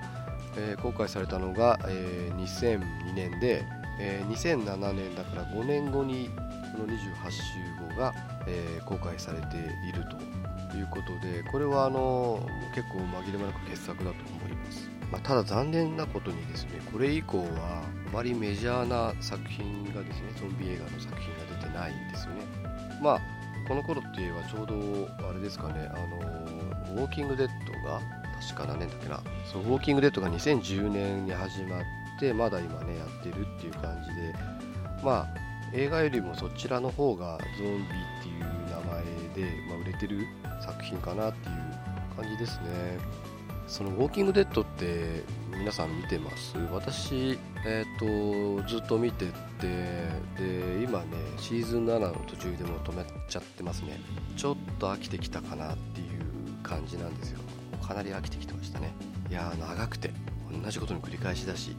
[0.56, 3.66] えー、公開されたのが、えー、2002年で、
[4.00, 6.30] えー、2007年だから5年後に
[6.74, 8.14] この28週後が、
[8.48, 10.39] え、公開されていると。
[10.78, 22.42] いうことでこれはあの結構紛れもなく傑作だと思います、まあ、ただ残念なことにですねこれ以降はあまりメジャーな作品がですねゾンビ映画の作品が出てないんですよね。
[23.02, 23.22] まあ
[23.68, 28.02] この頃って言えばちょうどあれですかねあのウォーキングデッドが
[28.42, 29.22] 確か何年だっけな。
[29.52, 31.82] そうウォーキングデッドが2010年に始まっ
[32.20, 34.34] てまだ今ねやってるっていう感じで
[35.04, 38.19] まあ映画よりもそちらの方がゾンビって
[39.40, 40.28] で、まあ、売れてる
[40.62, 41.56] 作品かなっていう
[42.16, 43.00] 感じですね。
[43.68, 45.24] そのウォーキングデッドって
[45.56, 46.58] 皆さん見てます？
[46.72, 49.32] 私、えーと、ずっと見てて
[50.38, 54.00] で今ねシーズン7の途中でも止めちゃってますね。
[54.36, 56.08] ちょっと飽きてきたかなっていう
[56.64, 57.40] 感じなんですよ。
[57.88, 58.92] かなり飽きてきてましたね。
[59.30, 60.12] いや長くて
[60.52, 61.76] 同じことの繰り返しだし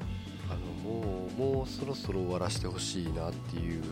[0.48, 3.82] あのもうもうそろそろ終わらせてほしいなっていう、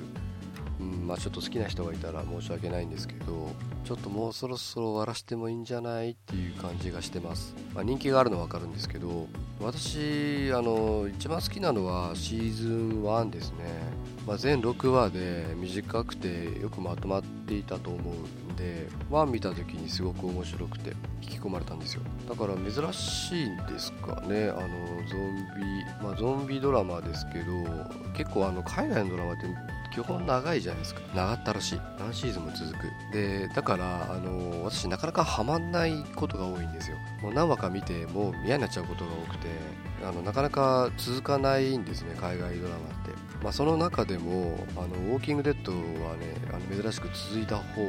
[0.80, 3.50] うんまあ、ちょっと好きな人がいたら申し訳ないんですけど
[3.84, 9.26] ちょっともうそろそろ終わらせてもいいんじゃないっていう感じがしてます、まあ、人気があるのは分かるんですけど
[9.60, 13.56] 私あの一番好きなのはシーズン1ですね、
[14.26, 18.14] まあ、全6話で短くてよくまとまっていたと思う
[18.58, 20.90] で1見た時にすごく面白くて
[21.22, 22.02] 引き込まれたんですよ。
[22.28, 24.48] だから珍しいんですかね。
[24.48, 24.68] あの
[25.08, 27.44] ゾンビまあゾンビドラマですけど
[28.16, 29.46] 結構あの海外のドラマって
[29.94, 31.00] 基本長いじゃないですか。
[31.14, 31.80] 長ったらしい。
[31.98, 33.12] 何シーズンも続く。
[33.12, 36.96] でだからあの私なかなかハマんないことが多いんですよ。
[37.22, 39.48] もう何話か見てもう嫌になっちゃうことが多くて
[40.04, 43.12] あのなかなか続かないんですね海外ドラマって。
[43.42, 47.82] まあ、その中でもあのウォーキングデッドはねあの珍しく続いた方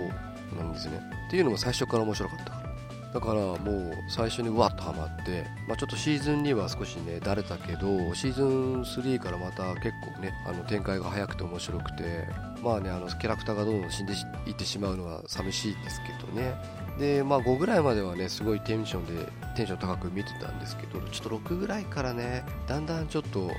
[0.57, 1.01] なんですね。
[1.27, 2.45] っていうのも最初から面白かった。
[2.45, 2.69] から
[3.13, 12.27] だからもう最初にわっとハマって、まあ、ちょっとシーズン2は少しねだれたけどシーズン3からまた結構ねあの展開が早くて面白くて
[12.63, 14.13] まあねあのキャラクターがどんどん死んで
[14.45, 16.53] いってしまうのは寂しいですけどね。
[16.99, 23.49] でまあ5ぐらいまではねすごいテンションでテンション高く見てたんですけどちょっと6ぐらいからねだんだんちょっと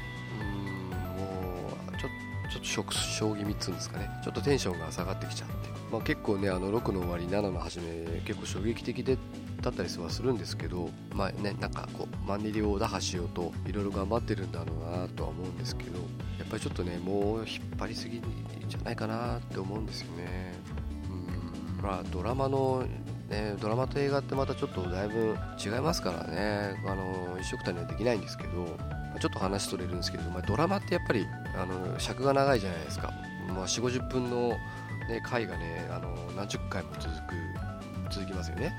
[2.00, 4.10] ちょっと将棋3つですかね。
[4.24, 5.54] ちょっとテンションが下がってきちゃって、
[5.92, 9.16] まあ、結構ねあの6の終わり7の初め結構衝撃的で
[9.60, 15.98] だったりはするんですけどまあねなんかこうマンネリを打破しようといろいろ頑張ってるんだろうなとは思うんですけど
[16.38, 18.22] やっぱりちょっとねもう引っ張りすぎ
[18.68, 20.54] じゃないかなって思うんですよね。
[21.08, 21.82] うん。
[21.82, 22.86] まあドラマの
[23.28, 26.82] ね、ドラマと映画ってまたちょっとだいぶ違いますからね。
[26.86, 28.76] あの一緒くたにはできないんですけど
[29.18, 33.12] ちょっと話取れるんですけど、まあ、ドラマってやっぱりあの尺が長いじゃないですか、
[33.48, 34.48] まあ、4 5 0分の、
[35.08, 37.10] ね、回がねあの何十回も続く
[38.10, 38.74] 続きますよね、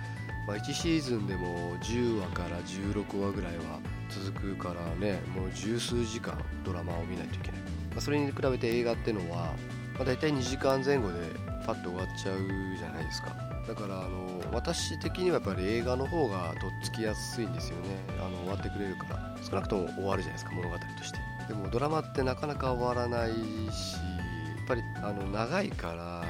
[0.47, 9.53] まあ、1シーズンでも10話から16話ぐらいは続くからねもう十数時間ドラマを見ないといけない、まあ、それに比べて映画ってのは、
[9.95, 11.19] まあ、大体2時間前後で
[11.65, 12.37] パッと終わっちゃう
[12.77, 13.50] じゃないですか。
[13.71, 17.88] だからあの私的にはやっぱり映画の方がとっつきやすいんですよね。
[18.19, 19.31] あの終わってくれるから。
[19.41, 21.19] 少なくとも終わるじゃないですか物語として。
[21.47, 23.31] でもドラマってなかなか終わらない
[23.71, 26.25] しやっぱりあの長いから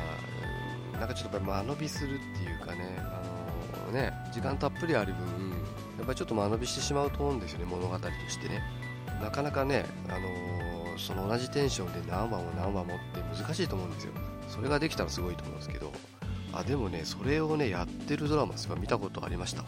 [1.00, 5.50] なんかちょっと間延びするっていうかねあのね時間たっぷりある分
[5.98, 8.62] やっぱりちょっと間延びしてしまうと思うんですよね物語としてね。
[9.20, 14.14] なかなかねあのその同じテンションで何話も何話もって難しいと思うんですよ。
[14.48, 15.92] それができたらすごいと思うんですけど。
[16.54, 19.64] あでもねそれをねやってるドラマすごい見たことありました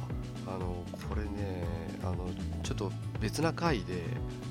[0.47, 1.65] あのこれね
[2.03, 2.29] あの
[2.63, 4.03] ちょっと別な回で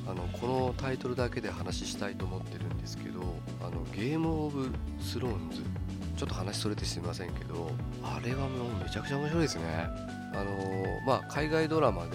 [0.06, 3.20] あのこのタイトルだけで話したいと思ってるんですけど
[3.60, 4.68] あのゲームオブ
[5.00, 5.62] スローンズ
[6.16, 7.70] ちょっと話それてすみませんけど
[8.02, 9.62] あれはもうめちゃくちゃ面白いですね。
[10.34, 12.12] あのまあ、海外ドラマで、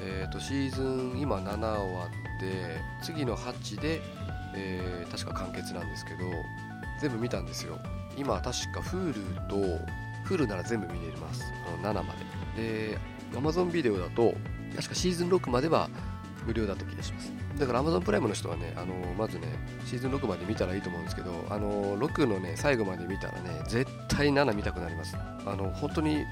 [0.00, 2.10] えーと、シーズン今7終わっ
[2.40, 4.00] て次の8で、
[4.54, 6.18] えー、確か完結なんですけど
[7.00, 7.78] 全部見たんですよ。
[8.16, 9.56] 今確か Hulu と
[10.28, 11.44] Hulu なら全部見れます。
[11.82, 12.02] 7ま
[12.56, 12.62] で。
[12.62, 12.98] で
[13.32, 14.34] Amazon ビデオだと
[14.74, 15.88] 確かシーズン6までは
[16.46, 17.32] 無料だった気がします。
[17.58, 19.48] だから Amazon プライムの人はねあのまずね
[19.84, 25.16] シーズン6まで見たらいいと思うんですけどあの6のね最後まで見たらね絶対7見たくなります。
[25.16, 26.24] あの本当に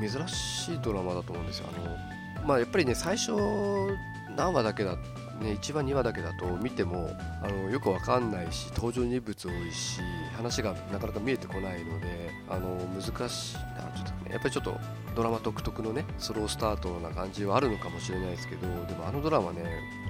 [0.00, 1.68] 珍しいドラマだと思うんですよ。
[1.74, 1.80] あ
[2.42, 3.32] のまあやっぱりね最初
[4.36, 4.96] 何話だけだ
[5.42, 7.10] ね、1話2話だけだと見ても
[7.42, 10.00] あのよくわかんないし登場人物多いし
[10.36, 14.78] 話がなかなか見えてこないのであの難しいなちょっと、ね、やっぱりちょっと
[15.14, 19.64] ドラマ独特のねスロースタートな感じはあるのかもしれないですけどでもあのドラマね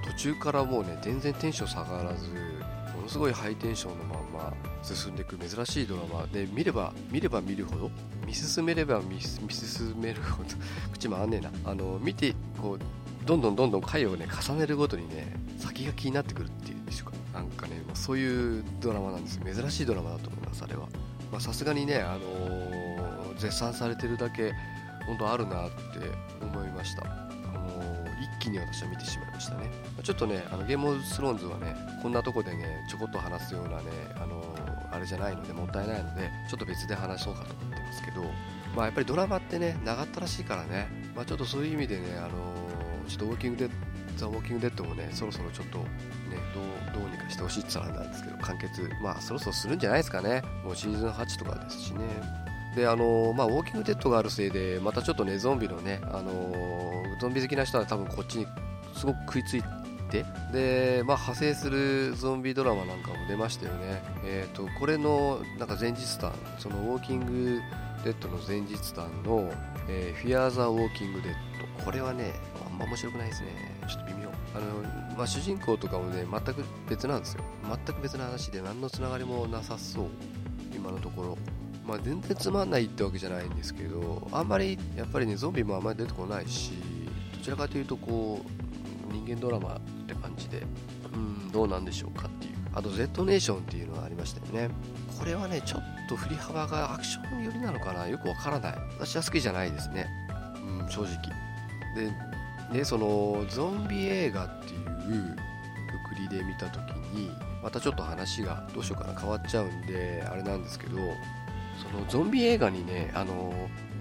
[0.05, 2.29] 途中からもうね全然テンション下がらず
[2.95, 4.53] ものすごいハイテンションのまま
[4.83, 6.27] 進んでいく珍しいドラマ。
[6.27, 7.91] で見れば見れば見るほど
[8.25, 10.49] 見進めれば見進めるほど
[10.93, 11.51] 口もあんねえな。
[11.65, 17.17] あの見てこうどんどんどんどん回をね重ねるごとにね先が気になってくるっていうんでしょうか。
[17.33, 19.39] なんかね、まあ、そういうドラマなんです。
[19.39, 20.87] 珍しいドラマだと思いますあれは。
[21.39, 24.53] さすがにねあのー、絶賛されてるだけ
[25.07, 25.75] 本当あるなって
[26.41, 29.71] 思いました、あのー、一気に私は見てしまいましたね。
[30.03, 33.83] ちょっとねあのゲームオブスローンズはねこんなとこでねちょこっと話すようなね
[34.15, 38.21] あのー、あれじゃないのでもったいないのでちょっと別で話そうかと思ってますけど
[38.75, 42.29] まあやっぱりドラマってね長ったらしいからねまあちょっとそういう意味でねあの
[43.07, 43.69] ちょっとウォーキングデッ
[44.17, 45.85] ザ・ウォーキングデッドもねそろそろちょっとね
[46.93, 50.43] どうどうにかしてほしいって言ったらなんですけど完結まあそろそろするんじゃないですかね。
[50.63, 52.01] もうシーズン8とかですしね。
[52.75, 58.47] であのまあ、ウォーキングデッドがあるせいでまたちょっとねゾンビのね、あのゾンビ好きな人は多分こっちに
[58.95, 59.63] すごく食いつい
[60.09, 67.61] てで、まあ、派生するゾンビドラマなんかも出ましたよね、えーと、これのなんか前日談そのウォーキング
[68.03, 69.51] デッドの前日談の、
[69.87, 71.31] えー、フィアーザ・ウォーキングデッ
[71.77, 72.33] ドこれはね
[72.73, 73.47] んま面白くないですね。
[73.87, 74.29] ちょっと微妙。
[74.55, 77.43] あの、まあ、主人公とかもね全く別なんですよ。
[77.85, 80.05] 全く別の話で何のつながりもなさそう。
[80.75, 81.37] 今のところ。
[81.85, 86.71] まあ、全然つまんないってわけじゃないんですけどあんまりやっぱりねゾンビもあんまり出てこないし
[87.33, 88.39] どちらかというとこ
[89.09, 90.63] う人間ドラマって感じで
[91.13, 92.53] うんどうなんでしょうかっていう。
[92.73, 94.73] あと Z ネーションっていうのがありましたよね。
[95.19, 98.07] これはねちょっと振り幅がアクション寄りなのかな。
[98.07, 98.75] よくわからない。
[98.97, 100.07] 私は好きじゃないですね。
[100.65, 101.15] うん正直。
[101.95, 102.11] で
[102.73, 105.35] でそのゾンビ映画っていう
[106.05, 106.81] くくりで見た時
[107.13, 113.53] にまたちょっと話がどうしようかな変わっちゃうんであれなんですけどそのゾンビ映画にねあの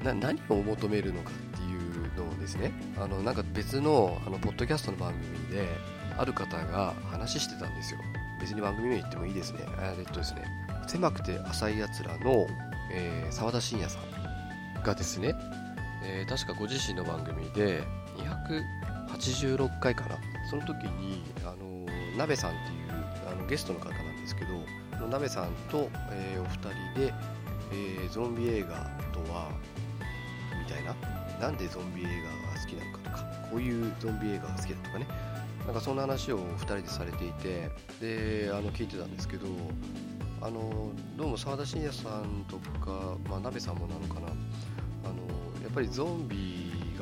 [0.02, 5.68] 何を求めるのかっていうのをですねあのなんか別のあのポッドキャストの番組で
[6.16, 8.00] ある方が話してたんですよ。
[8.40, 9.60] 別に番組名言ってもいいですね。
[9.96, 10.44] えっとですね
[10.88, 12.46] 狭くて浅いやつらの
[12.92, 15.34] えー、田信也さんがですね、
[16.04, 17.82] えー、確かご自身の番組で
[18.48, 20.18] 286回かな
[20.50, 21.86] その時にあの
[22.16, 27.14] 鍋さんっていうあのゲストの方なんですけど鍋さんと、えー、お二人で、
[27.72, 28.68] えー、ゾンビ映画
[29.12, 29.50] とは
[30.58, 31.22] みたいな。
[31.42, 35.06] なんでゾンビ映画が好きなのかとかこういうゾンビ映画が好きだとかね。
[35.66, 37.70] なんかそんな話を2人でされていて
[38.00, 39.46] であの聞いてたんですけど
[40.40, 44.28] あのどうも澤田信也さんとか、まあ、鍋さんもなのかな。
[45.04, 45.14] あの
[45.62, 46.51] やっぱりゾンビ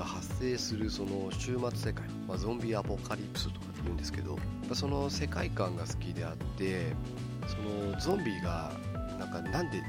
[0.01, 4.38] が発生するその終末世界、まあ、ゾンビアポカリプスとかって言うんですけど
[4.72, 6.94] その世界観が好きであって
[7.46, 8.72] そのゾンビが
[9.18, 9.82] なんかなんで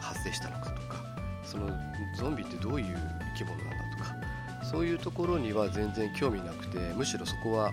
[0.00, 1.04] 発生したのかとか
[1.44, 1.68] その
[2.16, 2.96] ゾンビってどういう
[3.36, 7.72] 生き物なんだとかそういうところには全然興味なくてむしろそこは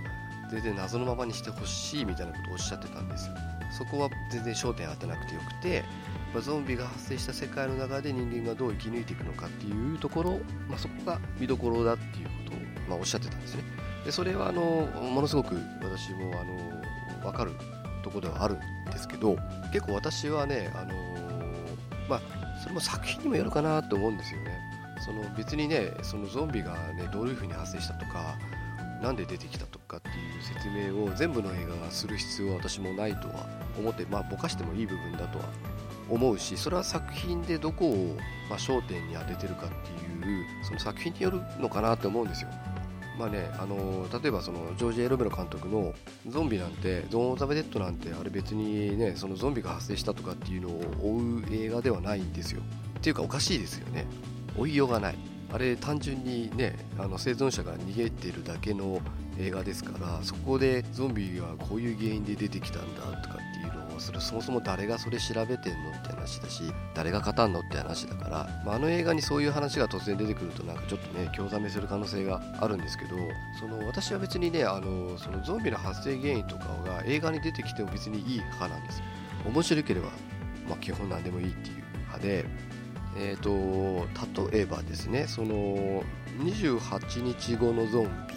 [0.52, 3.36] 全然謎のままにしてほしいみたいなことをおっしゃってたんですよ。
[3.72, 5.84] そこは全然焦点当てなくてよくて
[6.36, 10.32] まあ、ゾンビが発生した世界の中で人間がどう生き抜いていくのかっていうところ、
[10.68, 12.60] まあ、そこが見どころだっていうことを、
[12.90, 13.64] まあ、おっしゃってたんですね。
[14.04, 17.54] でそれはあのものすごく私もあの分かる
[18.04, 18.60] とこではあるん
[18.92, 19.38] ですけど
[19.72, 20.94] 結構私はねあの
[22.10, 22.22] まあ
[22.62, 24.60] それも作品にもよるかなと思うんですよね。
[25.06, 28.38] その別にねそのゾンビがねどういうふうに発生したとか
[29.02, 33.48] なんで出てきたとかっていう説明を全部の映画がする必要は私もないとは
[33.80, 35.46] 思ってまあぼかしてもいい部分だとは
[36.10, 38.18] 思うしそれは作品でどこを、
[38.50, 42.50] ま、焦点に当ててるかっていうその作品によるのかなって思うんですよ。
[43.18, 45.94] まあね、あの例えばそのジョージ・エロメロ監督の
[46.28, 52.62] 「ゾンビなんてゾーン・オブ・ザ・ベデッドなんてあれ別にねそのゾンビが発生したとかっていうのを追う映画ではないんですよ。
[52.98, 54.06] っていうかおかしいですよね。
[54.58, 55.16] 追いようがない。
[55.54, 59.00] あれ単純にねあの生存者が逃げてるだけの
[59.40, 63.38] 映画ですからそこでゾンビがこういう原因で出てきたんだとか
[64.00, 73.16] それそもそも誰がそれ調べてんのって話だし誰が語んのって話だから、まあ、あの映画にそういう話が突然出てくるとなんかちょっとね興ざめする可能性があるんですけど
[73.60, 79.02] その私は別にねあのそのゾンビの発生原因とかが映画に出てきても別にいい派なんです。
[79.46, 80.08] 面白ければ、
[80.68, 82.46] まあ、基本何でもいいっていう派で
[83.18, 86.04] えーと、例えばですねその
[86.40, 88.36] 28日後のゾンビ。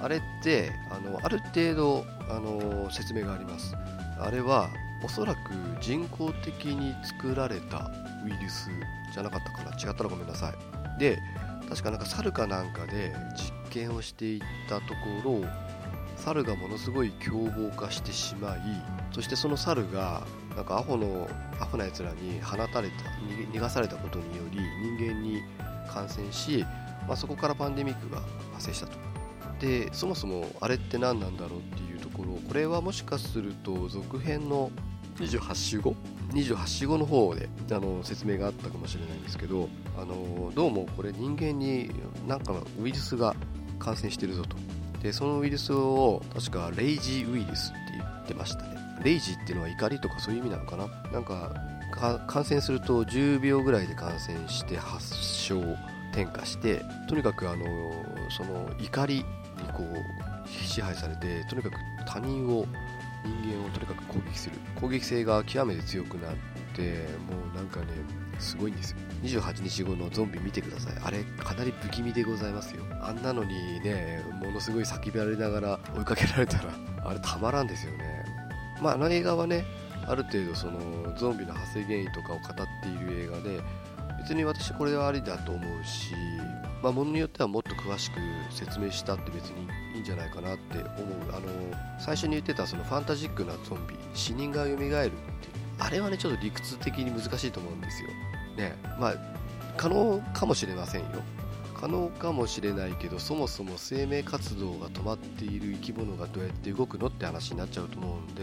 [0.00, 3.74] あれってあのある程度あの説明があります。
[4.18, 4.68] あれは
[5.06, 5.38] おそらく
[5.80, 7.92] 人工的に作られた
[8.24, 8.68] ウイルス
[9.14, 9.70] じゃなかったかな。
[9.70, 10.98] 違ったらごめんなさい。
[10.98, 11.16] で
[11.68, 15.44] 確かなんか猿かなんかで実験をしていったところ
[16.16, 18.60] 猿がものすごい凶暴化してしまい
[19.12, 20.26] そしてその猿が
[20.56, 21.28] なんかアホの
[21.60, 22.94] アホなやつらに放たれた
[23.52, 24.58] 逃がされたことにより
[24.98, 25.42] 人間に
[25.88, 26.64] 感染し、
[27.06, 28.22] まあ、そこからパンデミックが
[28.54, 28.98] 発生したと。
[29.60, 34.70] でそもそもあれって何なんだろうっていうところこれはもしかすると続編の
[35.18, 35.94] 28週後
[36.32, 41.90] ？28週後の方であの説明があったかもしれないんですけどあのどうもこれ人間に
[42.26, 43.34] なんかウイルスが
[43.78, 44.56] 感染してるぞと。
[45.02, 48.76] でそのウイルスを確かレイジーウイルスって言ってましたね。
[49.04, 50.86] レイジーっていうのは怒りとかそういう意味なのかな？
[51.12, 51.54] なんか
[52.26, 55.60] 感染すると10秒ぐらいで感染して発症
[56.12, 57.64] 転化してとにかくあの
[58.30, 59.24] その怒りに
[59.72, 62.66] こう支配されてとにかく他人を
[63.26, 64.56] 人間をとにかく攻撃する。
[64.80, 66.34] 攻撃性が極めて強くなっ
[66.74, 67.86] てもうなんかね
[68.38, 68.98] すごいんですよ。
[69.22, 70.94] 28日後のゾンビ見てください。
[71.02, 72.82] あれかなり不気味でございますよ。
[73.02, 76.74] あんなのにねものすごい叫ばれながら追いかけられたら
[77.04, 78.24] あれたまらんですよね。
[78.80, 79.64] まああの映画はね
[80.06, 83.60] ある程度そのゾンビの発生原因とかを語っている映画で
[84.18, 86.14] 別に私これはありだと思うし
[86.86, 89.66] まあ、ものによってはもっと詳しく説明したって別に
[89.96, 91.36] いいんじゃないかなって思う。
[91.36, 91.48] あの
[91.98, 95.10] 最初に言ってたそのファンタジックなゾンビ死人が蘇るって
[95.80, 98.08] あれはねちょっと理屈的に難しいと思うんですよ。
[98.56, 98.76] ね。
[99.00, 99.14] まあ
[99.76, 101.08] 可能かもしれませんよ
[101.74, 108.42] 可能かもしれないけどそもそも生命活動が止まっている生き物がどうやって動くのって話になっちゃうと思うんで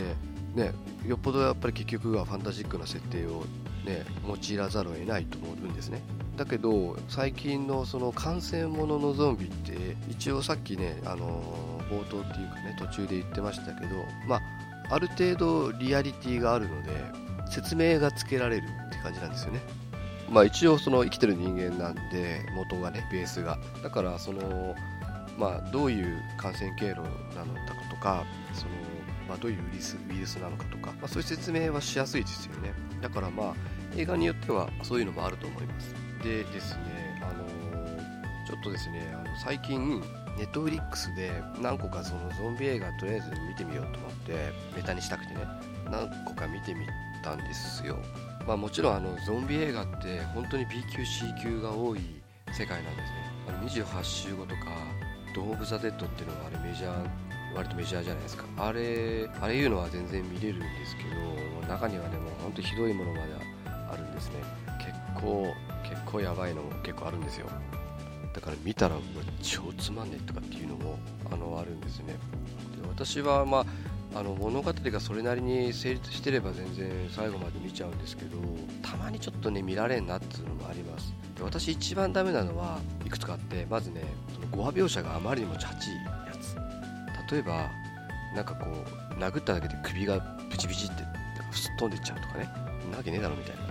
[0.53, 0.73] ね、
[1.07, 3.45] よっぽどやっぱり結局はファンタジックな設定を、
[3.85, 6.03] ね、用いらざるを得ないと思うんですね。
[6.35, 11.43] だけど最近のその感染者ののゾンビって一応さっきね、あの
[11.89, 13.95] 冒頭っていうかね途中で言ってましたけど、
[14.27, 14.41] まあ、
[14.89, 16.91] ある程度リアリティがあるので
[17.51, 19.61] 説明がつけられるって感じなんですよね。
[20.29, 23.59] まあ一応その生きてる人間なんで元がねベースが。
[23.83, 24.75] だからその
[25.37, 27.01] まあどういう感染経路
[27.35, 28.23] なのかとか
[28.53, 28.71] その
[29.27, 32.73] まあ、どういうウイルスウイルスなのかとか、まあ、そういう説明はしやすいですよね。
[33.01, 33.53] だからまあ
[33.95, 36.02] 映画によってはそういうのもあると思います。
[36.23, 40.01] でですねあのー、ちょっとですねあの最近
[40.37, 45.45] ネットフリックスで何個かそのゾンビ映画とりあえず見てみようと思ってネタにしたくてね
[45.91, 46.87] 何個か見てみ
[47.23, 47.97] たんですよ。
[48.47, 51.99] まあもちろんあのゾンビ映画って本当に B 級 C 級が多い
[52.51, 53.33] 世界なんですね。
[53.47, 54.61] あの28週後とか
[55.35, 58.45] ドーブ・ザ・デッドっていうのがあれメジャー割とメジャーじゃないですか。
[58.57, 63.33] あれあれいうのは全然見れるんですけど中にはねもうほんとひどいものまで
[63.67, 64.35] あるんですね。
[65.23, 65.53] 構
[65.89, 67.47] 結構やばいのも結構あるんですよ。
[68.33, 68.95] だから見たら
[69.41, 70.97] 超つまんねえとかっていうのも
[71.31, 72.13] あのあるんですね。
[72.13, 72.17] で
[72.87, 78.37] 私はまああの物語がそれなりに成立してれば全然最後まで見ちゃうんですけど
[78.83, 81.13] たまにちょっとね見られんなっていうのもあります。
[81.35, 84.03] で私一番ダメなのはいくつかあってまずね
[84.33, 86.55] その語話描写があまりにもチャチいやつ。
[87.31, 87.71] 例えば
[88.35, 90.19] なんかこう殴っただけで首が
[90.49, 90.95] ブチブチって
[91.51, 92.49] すっ飛んでっちゃうとかね。
[92.91, 93.62] なわけねえだろみたいな。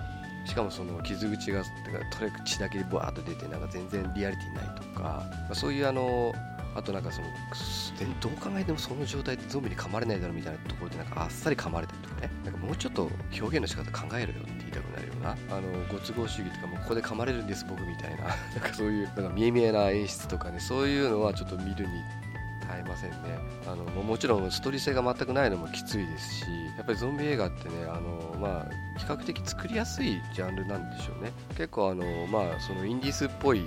[0.45, 1.63] しかもその傷口が
[2.11, 6.35] とにかく血だけでブワーッと出てなんか全然リアリティないとか、まあ、そういうあの
[6.75, 7.29] あとなんかその
[8.21, 12.31] どう考えてもその状態でゾンビに噛まれないだろうみたいなところでなんかあっさり噛まれたりとかね。
[12.45, 15.37] なんかもうちょっと表現の仕方考えろよって言いたくなるような。
[15.51, 18.25] あのご都合主義とかもここで噛まれるんです僕みたいな。
[18.25, 21.93] なんかそういうなんか見え見えな演出とかねそういうのはちょっと見るに
[22.73, 23.17] 買えませんね。
[23.67, 26.45] あのもちろんストーリー性が全くないのもきついですし
[26.77, 31.33] やっぱりゾンビ映画ってねあの、まあ、比較的作りやすいジャンルなんでしょうね。
[31.51, 33.67] 結構あの、まあ、そのインディースっぽい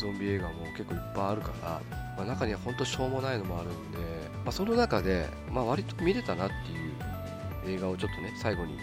[0.00, 1.80] ゾンビ映画も結構いっぱいあるから、
[2.16, 3.98] まあ、中には本当しょうもないのもあるんで、
[4.36, 8.78] まあ、その中で、まあ、割と見れたなっていう映画をちょっとね最後に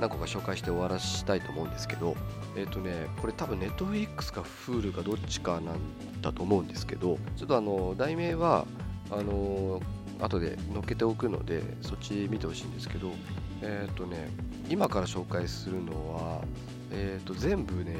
[0.00, 2.16] 何個か紹介して終わらしたいと思うんですけど、
[2.56, 5.76] えっ、ー、とね、これ多分ネットフリックスか Hulu かどっちかなん
[6.20, 8.66] だと思うんですけど、ちょっとあの、題名は、
[9.18, 9.80] あの、
[10.20, 13.10] 後で載っけておくのでそっち見てほしいんですけど
[13.62, 14.28] えっ、ー、とね
[14.68, 16.42] 今から紹介するのは、
[16.90, 17.94] えー、と全部ね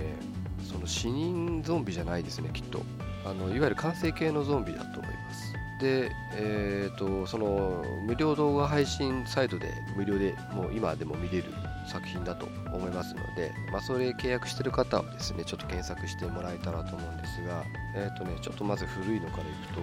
[0.62, 2.82] その死人ゾンビじゃないですねきっと。
[3.26, 5.54] あのいわゆる完成形のゾンビだと思います。
[5.80, 11.44] で、えーと、その無料動画配信サイトで無料でもう今でも見れる
[11.86, 17.64] 作品だと思いますので、まあ、それ契約してる方はですねちょっと検索してもらえたらと思うんですが、
[17.96, 19.80] えーとね、ちょっとまず古いのからいくと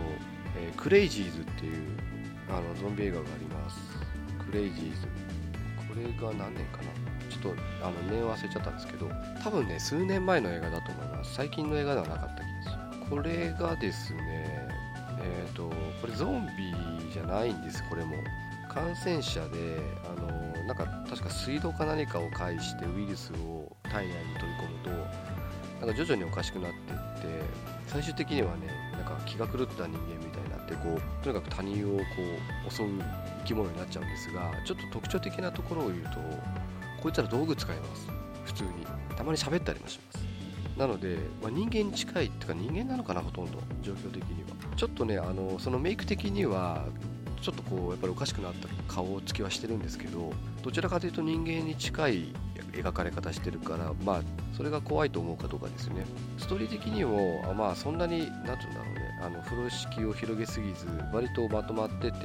[0.58, 1.88] えー、クレイジーズっていう
[2.50, 3.78] あのゾンビ映画があります。
[4.46, 5.08] クレイジーズ。
[5.88, 6.84] これが何年かな？
[7.30, 9.10] ちょっとあの年忘れちゃったんですけど
[9.44, 11.34] 多分ね数年前の映画だと思います。
[11.36, 13.06] 最近の映画ではなかった気がする。
[13.10, 14.70] これがですね
[15.20, 15.70] えっ、ー、と
[16.02, 17.84] これゾンビじゃないんです。
[17.90, 18.16] これも。
[18.74, 20.28] 感染者であの
[20.66, 26.96] なんか確か水道か何かを介してウイルスを体内に取り込むとなんか徐々におかしくなってっ
[27.88, 32.04] 最終的にはねなんか気が狂った人間みたいになってこうとにかく他人をこ
[32.68, 32.88] う襲う
[33.42, 36.10] 生き物になっちゃうんですがちょっと特徴的なところを言うと
[37.02, 38.08] こいつら道具使います。
[38.46, 38.70] 普通に。
[39.18, 40.26] たまに喋ったりもします。
[40.78, 43.60] なので、まあ、人間に近いっていうか人間なのかなほとんど。
[43.82, 44.50] 状況的には。
[44.76, 46.86] ちょっとねあのそのメイク的には
[47.42, 50.32] ちょっとこうやっぱりおかしくなった顔つきはしてるんですけど
[50.64, 52.36] どちらかというと人間に近い
[52.74, 54.22] 描かれ方してるからまあ
[54.56, 56.06] それが怖いと思うかどうかですよね。
[56.38, 59.02] ストーリー的にもまあそんなに何て言うんだろうね。
[59.24, 62.18] あの風呂敷を広げすぎず割とまとまってて、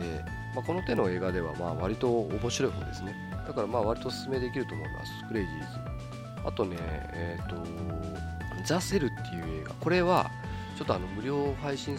[0.54, 3.14] まあ、この手の映画ではまあ割と面白い方ですね。
[3.46, 5.12] だからまあ割とおすすめできると思います。
[5.28, 5.66] クレイジーズ
[6.44, 7.56] あとねえっ、ー、と
[8.64, 9.74] ザ・セルっていう映画。
[9.74, 10.30] これは
[10.76, 11.96] ちょっとあの無料配信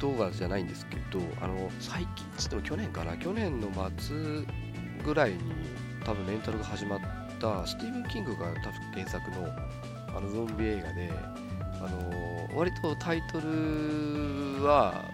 [0.00, 4.16] 動画じゃないんですけどあの最近つっても去年かな去年の末
[5.04, 5.38] ぐらいに
[6.04, 7.00] 多分レンタルが始まっ
[7.38, 9.48] たスティーブン・キングが多分原作の
[10.08, 11.10] あのゾンビ映画で
[11.80, 15.04] あの割とタイトルは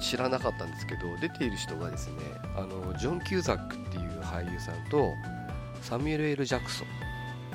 [0.00, 2.14] 知らなかったんですけど出ている人がですね
[2.56, 5.12] あのジョン・キューザックっていう俳優さんと
[5.82, 6.86] サミュエル・エル・ジャクソン。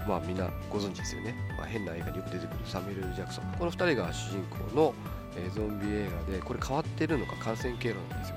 [0.07, 3.45] まあみんなご存知ですよね、まあ、変な映画によく出てくるサミュエル・エル・ジャクソン。
[3.59, 4.93] この2人が主人公の、
[5.37, 8.35] えー、ゾンビ映画でこれ変わってるのか感染経路なんですよ。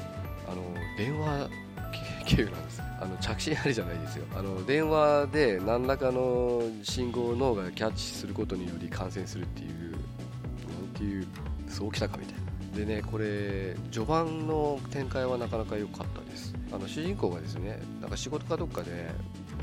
[0.48, 0.62] あの
[0.96, 1.48] 電話
[2.26, 2.82] 経由なんです。
[3.00, 4.24] あの着信ありじゃないですよ。
[4.36, 10.00] あの電話で何らかの信号を脳がキャッチすることにより感染するっていうなん
[10.94, 11.26] ていう
[11.68, 12.40] そうきたかみたいな。
[12.76, 16.54] でねこれ序盤の展開はなかなか良かったです。
[16.72, 19.10] あの主人公がですねなんか仕事かどっかで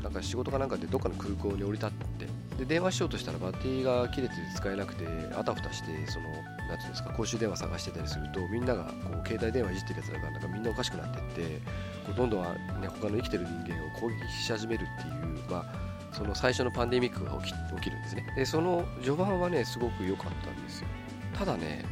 [0.02, 2.26] なんか仕事かなんかでどっかの空港に降り立って
[2.58, 6.26] で電話しようとしたらバッテリーが切れて使えなくてあたふたしてその
[6.68, 8.90] 何ていうんですか公衆電話探してたりするとみんながこ
[9.24, 11.60] う携帯電話いじってるやつらがなんかみんなおかしくなってって
[12.06, 12.42] こうどんどん、
[12.80, 18.26] ね、他の生きてる人間を攻撃し始めるっていうまあその最初のパンデミックが起き起きるんですね。
[18.36, 20.88] でその序盤はねすごく良かったんですよ。
[21.34, 21.84] ただね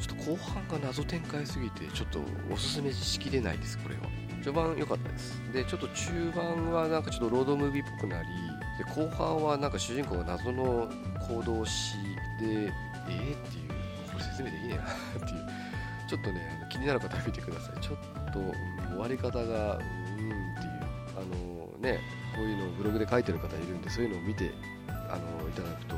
[0.00, 2.20] ちょっと後半が謎展開すぎてちょっと
[2.52, 4.02] おすすめしきれないですこれは。
[4.42, 5.40] 序盤良かったです。
[5.52, 8.28] でちょっと中盤はなんかちょっとロードムービーっぽくなり
[8.78, 10.88] で後半はなんか主人公が謎の
[11.28, 11.96] 行動をし
[12.40, 12.72] で
[13.08, 13.69] えー、っていう。
[14.22, 14.82] 説明できねえな
[15.24, 15.46] っていう。
[16.08, 17.80] ちょっとね気になる方は見てください。
[17.80, 18.52] ちょっと、うん、
[18.88, 20.80] 終わり方がうーんっていう。
[21.16, 22.00] あのね
[22.34, 24.52] こういうのをブログで書いてる方いるんでそういうのを見て
[24.88, 25.96] あのいただくと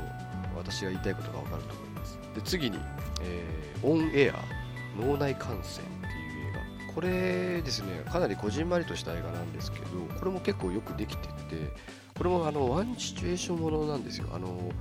[0.55, 2.19] 私が言いたいことが分かると思います。
[2.35, 2.79] で次に、
[3.21, 4.39] えー、オンエア
[4.99, 6.93] 脳内感染っていう映画。
[6.93, 9.85] これですねかなりこじんまりとした映画なんですけど
[10.19, 11.33] これも結構よくできてて
[12.15, 14.27] これもあのワンシチュエーションものなんですよ。
[14.33, 14.71] あの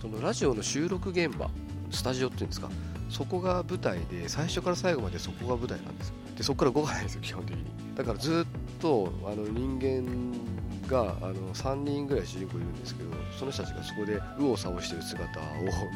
[0.00, 1.48] そのラジオの収録現場
[1.92, 2.68] スタジオっていうんですか？
[3.08, 7.64] そこが舞台で最初から最後までそこが舞台なんですでそこから動かないんですよ基本的に。
[7.94, 10.02] だからずっとあの人間
[10.92, 15.44] があの3人ぐらい主人公いるんですけどその人たちがそこで右往左往してる姿を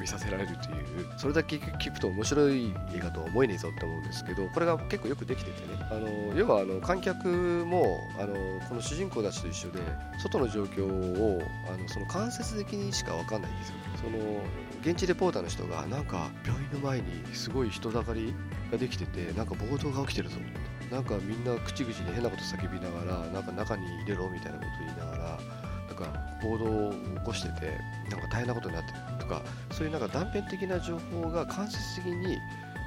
[0.01, 5.77] 見させられるというそれだけ聞くと面白い映画とは思えねえぞって思うんですけどこれが結構よくできててね。
[5.89, 8.35] あの要はあの観客もあの
[8.69, 9.81] この主人公たちと一緒で
[10.19, 11.43] 外の状況を
[11.73, 13.75] あのその間接的にしか分かんないんですよ。
[14.03, 14.43] その
[14.83, 18.35] 現地レポーターの人がなんか病院の前にすごい人だかり
[18.71, 20.37] ができててなんか暴動が起きてるぞ。
[20.91, 25.41] なんかみんな口々に変なこと叫びながらなんか中に入れろみたいなこと言いながら
[25.87, 27.79] なんか暴動を起こしてて
[28.11, 32.39] なんか大変なことになってるとかそういうなんか断片的な情報が間接的に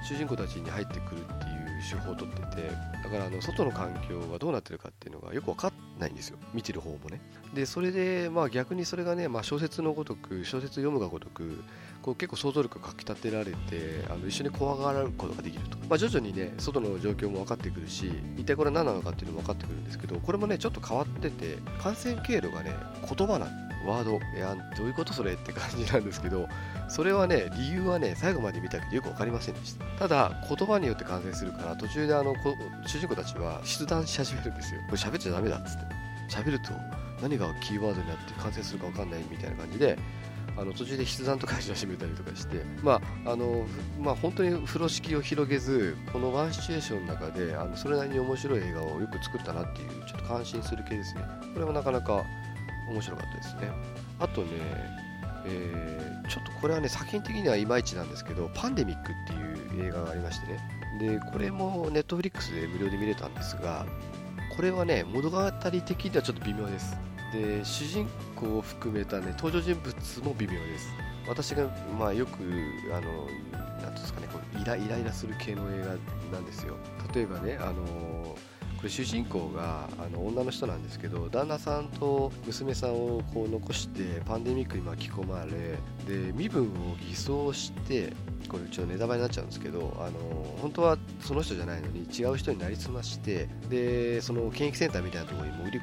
[0.07, 2.71] 主人公たちに入ってくるっていう手法をとってて
[3.03, 6.37] だからあの外の環境がどうなってるかっていうのがよく分かんないんですよ。
[6.53, 7.21] 見てる方もね。
[7.53, 11.63] でそれでまあ逆にそれがね、まあ、小説のごとく小説読むがごとく
[12.01, 22.73] こう結構想像力がかきたてられてあの一緒に怖がることができると、まあ、徐々にね外の状況も分かってくるし一体これ何なのかっていうのも分かってくるんですけどこれもねちょっと変わってて感染経路がね
[23.07, 26.47] 言葉なんワードいやどういうことそれって感じなんですけど
[26.89, 29.85] それはね理由はね最後まで見たけどよく分かりませんでした。
[29.97, 32.33] ただ言葉によって感染するから途中であの
[32.85, 34.81] 主人公たちは筆談し始めるんですよ。
[34.89, 36.09] これ喋っちゃダメだっつって。
[36.29, 36.71] 喋ると
[37.21, 39.97] 何がキーワードになって感染するか分かんないみたいな感じで
[40.59, 43.65] あの途中で筆談とかし始めたりとかして、まああの
[43.97, 51.21] まあ、本当に風呂敷を広げずこのワンシチュエーションの中であのそれなりに面白い映画をよく作ったなっていうちょっと感心する系ですね。
[51.53, 52.25] これはなかなか
[52.89, 53.71] 面白かったですね。
[54.19, 54.47] あとね、
[55.45, 60.59] えー、ちょっとこれはね作品的にはいまいちなんですけど「パンデミック」っていう映画がありましてね。
[60.99, 63.85] でこれもネットフリックスで無料で見れたんですが
[64.53, 66.97] これはね物語的にはちょっと微妙です。
[67.31, 70.89] で主人公を含めた、ね、登場人物も微妙です。
[71.27, 71.69] 私が、
[71.99, 72.39] まあ、よく
[72.91, 73.27] あの
[73.83, 75.85] なんですかねこうイライライラする系の映画
[76.35, 76.75] なんですよ。
[77.13, 78.35] 例えばねあの
[78.77, 85.77] これ主人公があの女の人なんですけど旦那さんと娘さんをこう残してパンデミックに巻き込まれ
[86.07, 88.13] で身分を偽装して
[88.47, 95.79] これちょっとネタバレになっちゃうんですけど、あの本当はその人じゃないのに違う人になりすましてでその検疫センターみたいなところに潜り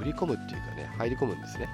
[0.00, 1.68] 振り込むっていうかね入り込むんですね。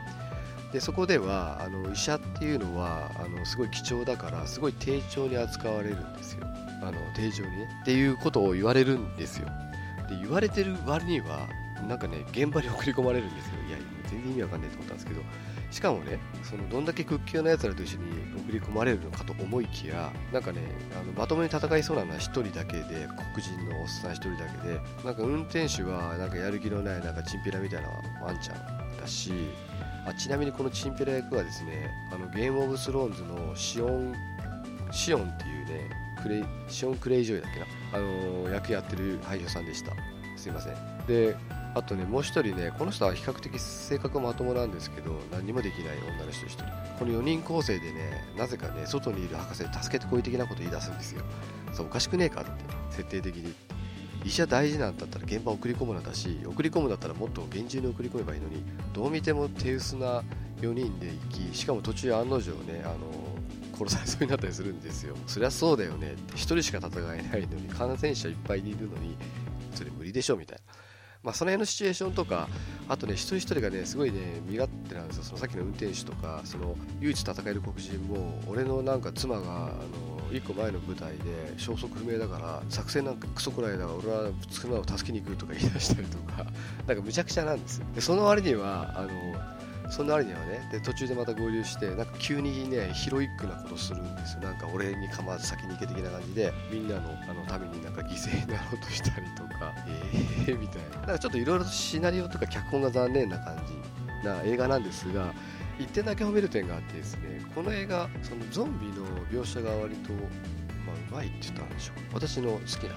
[0.72, 6.44] でそこではあの医者っていうのはあのすごい貴重だからすごい丁重に扱われるんですよ。
[6.82, 7.68] あの丁重にね。
[7.82, 9.46] っていうことを言われるんですよ。
[10.10, 11.48] で言われてる割には
[11.88, 13.52] なんかね現場に送り込まれるんですよ。
[13.68, 13.78] いや
[14.10, 15.22] 全然意味わかんないと思ったんですけど
[15.70, 18.04] しかもねそのどんだけ屈強なやつらと一緒に
[18.46, 20.60] 送り込まれるのかと思いきやなんかね
[21.00, 27.88] あのまともに戦いそうなのは1人だけで黒人のおっさん1人だけでなんか運転手はなんかやる気のないなんかチンピラみたいな
[28.22, 29.32] あんちゃんだし
[30.06, 34.14] あちなみにこのチンピラ役はですねあのゲームオブスローンズのシオン
[34.92, 35.90] シオンっていうね
[36.22, 39.92] クレイシオン・グレイジョイだっけな、あのー、役やってる俳優さんでした。
[40.36, 40.74] すいません。
[41.06, 41.36] で
[41.76, 46.64] あとねもう一人ねこの人は比較的性格まともなんですけど何もできない女の人1人。
[46.98, 51.22] この4人構成でねなぜかね外にいる博士助けてこい的なこと言い出すんですよ。
[51.74, 52.50] そうおかしくねえかって。
[52.90, 53.54] 設定的に。
[54.24, 60.24] 医者大事なんだったら現場送り込むのだし送り込むんだったらもっと厳重に送り込めばいいのにどう見ても手薄な
[60.62, 62.96] 4人で行きしかも途中案の定ねあの
[63.78, 65.14] 殺されそうになったりするんですよ。
[65.26, 66.32] そりゃそうだよねって。
[66.32, 69.16] 1人しか戦えないのに感染者いっぱいいるのに
[69.74, 70.75] それ無理でしょみたいな。
[71.26, 72.48] まあ、その辺のシチュエーションとか、
[72.88, 86.44] あとね、一人一人がね、すごいね、身勝手なんですよ、そのさっきの運転手とか、その唯一戦える黒人も、俺のなんか妻が、あの1個前の舞台で消息不明だから作戦なんかクソくらいだから俺は妻を助けに行くとか言い出したりとか
[86.86, 87.86] なんかむちゃくちゃなんですよ。
[87.94, 89.55] でその割にはあの
[89.90, 90.68] そんな割にはね。
[90.70, 94.40] で途中でまた合流してなんか急にねヒロイックなことするんですよ。
[94.40, 99.74] なんか俺に構わず先に行け的な感じでみんなのあのためになんか犠牲になろうとしたりとか。
[99.86, 100.98] ええー、みたいな。
[100.98, 105.32] なんかちょっといろいろとシナリオとか脚本が残念な感じな映画なんですが
[105.78, 112.94] 一点だけ褒める点があってですねこの映画そのゾンビの描写が割と、まあ、うまいって言ったらでしょう私の好きな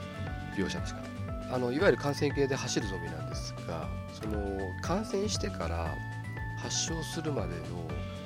[0.56, 1.10] 描写の仕方
[1.52, 5.96] あのいわゆる感染系で走るゾンビなんですがその感染してから
[6.62, 7.56] 発症するまでの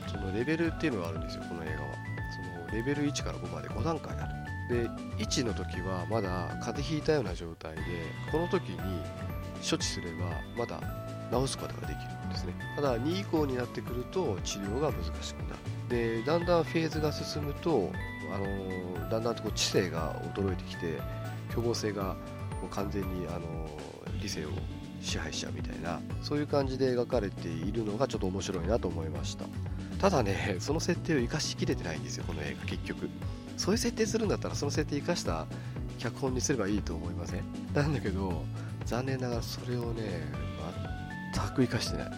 [0.07, 1.88] そのレベルっていうのがあるんですよこの映画は。
[2.36, 4.43] そのレベル1から5まで5段階ある。
[4.69, 4.89] で
[5.23, 7.81] 1の時はまだ風邪ひいたような状態で
[8.31, 8.77] この時に
[9.67, 10.79] 処置すればまだ
[11.31, 12.53] 治すことができるんですね。
[12.75, 15.59] ただ2以降になってくると治療が難しくなる。
[15.89, 17.91] でだんだんフェーズが進むと、
[18.34, 20.99] あのー、だんだんとこう知性が衰えてきて
[21.53, 22.15] 凶暴性が
[22.61, 24.49] もう完全に、あのー、理性を
[25.04, 29.45] 支配しちゃうみたいなそういう感じで描かれているのがちょっと面白いなと思いました。
[29.99, 33.10] ただね その設定を生かしきれてないんですよこの映画結局。
[33.58, 35.45] そういう設定するんだったらその設定生かした
[35.99, 37.43] 脚本にすればいいと思いません？
[37.74, 38.43] なんだけど
[38.86, 40.04] 残念ながらそれをね
[41.34, 42.12] 全く生かしてない。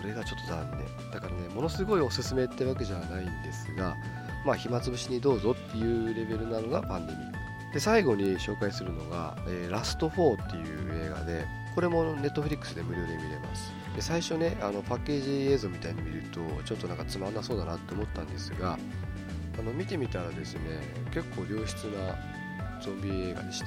[0.00, 1.10] それがちょっと残念。
[1.12, 3.96] だからねものすごいおすすめってわけじゃないんですが
[4.44, 7.36] まあ暇つぶしにどうぞっていうレベルなのがパンデミック。
[7.72, 11.46] で最後に紹介するのが、えー、ラスト4っていう映画で
[11.76, 13.70] これもネットフリックスで無料で見れます。
[13.94, 18.78] で最初ねあのパッケージ映像みたいに見るとちょっとなんかつまんなそうだなって思ったんですが
[19.58, 20.60] あの見てみたらですね
[21.12, 22.16] 結構良質な
[22.82, 23.66] ゾンビ映画でした。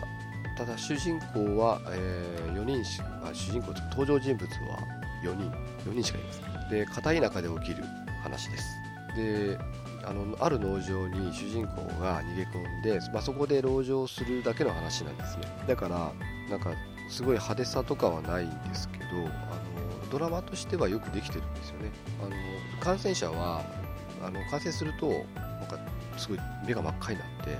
[0.58, 4.80] ただ主人公は、えー、4人しあ主人公登場人物は
[5.24, 5.70] 4人。
[5.86, 7.84] 4人しかいませんで片田舎で起きる
[8.22, 8.78] 話です。
[9.16, 9.58] で
[10.06, 15.44] あのある農場に主人公が逃げ込んで、まあ、そこで籠城するだけの話なんですね。
[15.68, 16.12] だから
[16.50, 16.72] なんか
[17.10, 21.92] すごい派手さとかはないんですけどあのドラマとしてはよくできてるんですよね。
[22.22, 22.36] あの
[22.82, 23.64] 感染者は
[24.24, 25.80] あの感染するとなんか
[26.18, 27.58] すごい目が真っ赤になって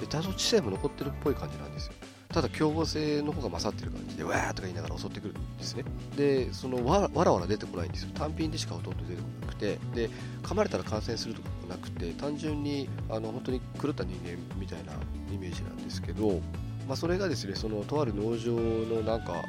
[0.00, 1.92] で多少知性も残ってるっぽい感じなんですよ。
[2.28, 5.84] ただ凶暴性の方が勝ってる感じでわーとか言いながら襲ってくるんですね。
[6.16, 8.10] でそのわわらわら出てこないんですよ。
[8.14, 9.78] 単品でしかほとんど出てこなくて。
[9.94, 10.10] で
[10.42, 14.92] 噛まれたら感染するとかもなくて単純にあの本当に狂った人間みたいな
[15.32, 16.40] イメージなんですけど
[16.86, 19.42] まあ、それがですねそのとある農場のなんか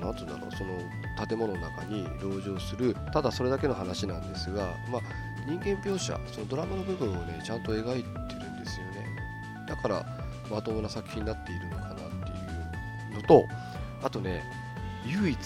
[0.00, 0.78] なんてうんだろうその
[1.26, 5.00] 建物の中に籠城するただそれだけの話なんですが、まあ、
[5.46, 9.06] 人間描写そのドラマの部分をねちゃんと描いてるんですよね。
[9.66, 10.06] だから
[10.50, 12.08] まともな作品になっているのかなってい
[13.12, 13.46] うのと
[14.02, 14.42] あとね
[15.06, 15.38] 唯一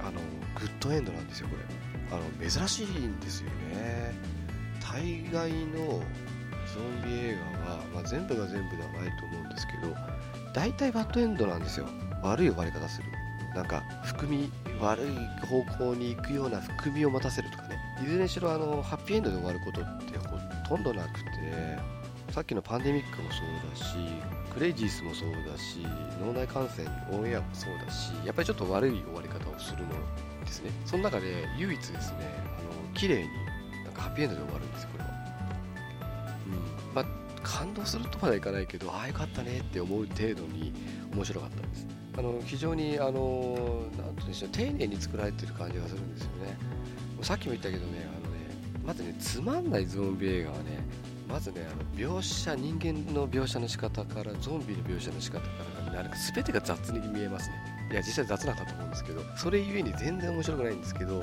[0.00, 0.20] あの
[0.60, 1.62] グッドエンドなんですよこれ。
[2.08, 4.14] あの珍しいんですよね。
[4.80, 6.00] 大概の
[6.66, 9.92] ゾンビ映画は、まあ、全部が全部ではないと思うんですけど
[10.56, 11.86] 大体バッドエンドなんですよ。
[12.22, 13.08] 悪い終わり方する。
[13.54, 14.50] なんか含み
[14.80, 17.78] 悪い方向に行くような含みを持たせるとかね。
[18.02, 20.38] いずれにしろあのハッピーエンドで終わることってほ
[20.68, 21.78] とんどなくて
[22.30, 23.96] さっきのパンデミックもそうだし
[24.52, 25.86] クレイジースもそうだし
[26.20, 29.88] 脳内感染オンエアもそうだしやっぱりちょっと悪い終わり方をするの
[30.44, 30.70] ですね。
[30.84, 32.18] その中で唯一ですね
[32.58, 33.28] あの綺麗に
[33.84, 35.10] なんかハッピーエンドで終わるんですよこれは、
[36.46, 36.94] うん。
[36.94, 37.04] まあ、
[37.46, 40.72] 感動するとまではいかないけどああよかったねって思う程度に
[41.14, 41.86] 面白かったです。
[42.18, 46.58] あの非常にあのなんてうんでしょう丁寧に作られてる感じがするんですよね。
[47.22, 48.38] さっきも言ったけどねあのね
[48.84, 50.84] まずねつまんないゾンビ映画はね
[51.28, 55.48] まずねあの描写人間の描写の仕方からゾンビの描写の仕方か
[55.86, 57.54] らなんか全てが雑に見えますね。
[57.92, 61.22] いや実際雑なんだと思うんですけどそれゆえに全然面白くないんですけど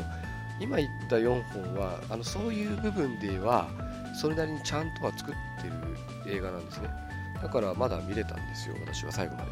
[0.61, 3.67] 今言った4本はあのそういう部分では
[4.13, 5.67] それなりにちゃんとは作って
[6.29, 6.89] る映画なんですね。
[7.41, 9.51] だからまだ見れたんですよ私は最後まで。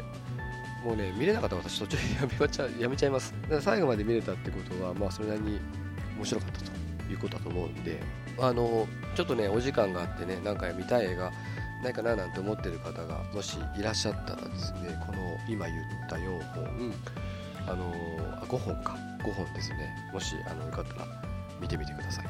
[0.84, 3.34] もうね見れなかったら私途中でやめちゃやめちゃいます。
[3.42, 5.60] だから最後まで見れたってことはまあそれなりに
[6.16, 8.00] 面白かったということだと思うんで。
[8.40, 11.30] あのちょっとねお時間があってね何か見たい映画
[11.82, 16.94] ないかななんて思ってる方がもしいらっしゃったらですねこの今言った4本
[17.66, 17.92] あの
[18.40, 18.96] あ5本か。
[19.22, 19.94] 5本ですね。
[20.12, 21.06] もしあのよかったら
[21.60, 22.26] 見てみてください。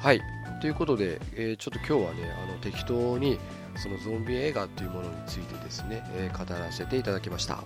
[0.00, 0.20] はい。
[0.60, 3.38] ということで、えー、ちょっと今日はねあの適当に
[3.76, 7.64] そのゾンビ映画というものについてですね、えー、語らせていただきました。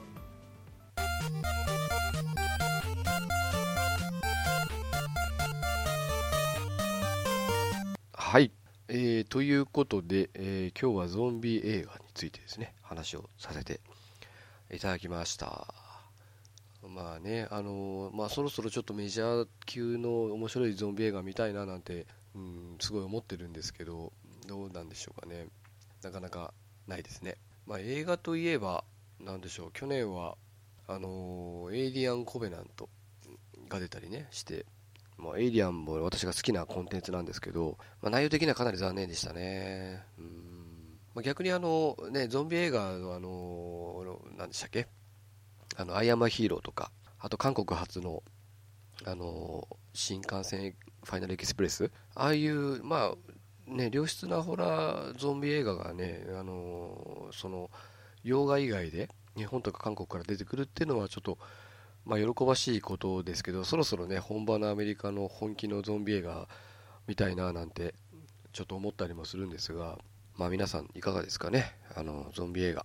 [8.13, 8.51] はい、
[8.89, 13.81] えー、ということで、えー、今日はゾンビ映画についてですね話をさせて
[14.71, 15.67] いただきました。
[16.87, 22.07] まあねあのー、まあそろそろちょっとメジャー級の面白いゾンビ映画見たいななんて、
[22.39, 24.13] うん、すごい思ってるんですけど
[24.47, 25.47] どうなんでしょうかね
[26.03, 26.55] なかなか
[26.87, 27.37] ないですね。
[27.67, 28.85] まあ、映画といえば、
[29.21, 30.37] なんでしょう、去年は、
[30.87, 32.89] あのー、エイリアン・コベナント
[33.69, 34.65] が出たりね、して、
[35.19, 40.03] まあ、エイリアンも私が好きなコンテンツなんですけど、まあ、内容的にはかなり残念でしたね。
[40.19, 44.87] うんま、逆にあの、ね、ゾンビ映画の、あのー、何でしたっけ？
[45.77, 48.23] あの、アイアムヒーローとか、あと韓国発の、
[49.05, 50.75] あのー、新幹線
[51.05, 57.71] ファイナルエキスプレス、ああいう、まあ、ね、良質なホラーゾンビ映画がね、あの、その
[58.25, 61.39] 洋画以外で日本とか韓国から出てくるっていうのはちょっと、
[62.05, 66.49] まあ、喜ばしいことですけどそろそろね本場のアメリカの本気のゾンビ映画
[67.07, 67.95] みたいななんて
[68.53, 69.99] ちょっと思ったりもするんですが、
[70.37, 72.85] まあ、皆さんいかがですかねあのゾンビ映画。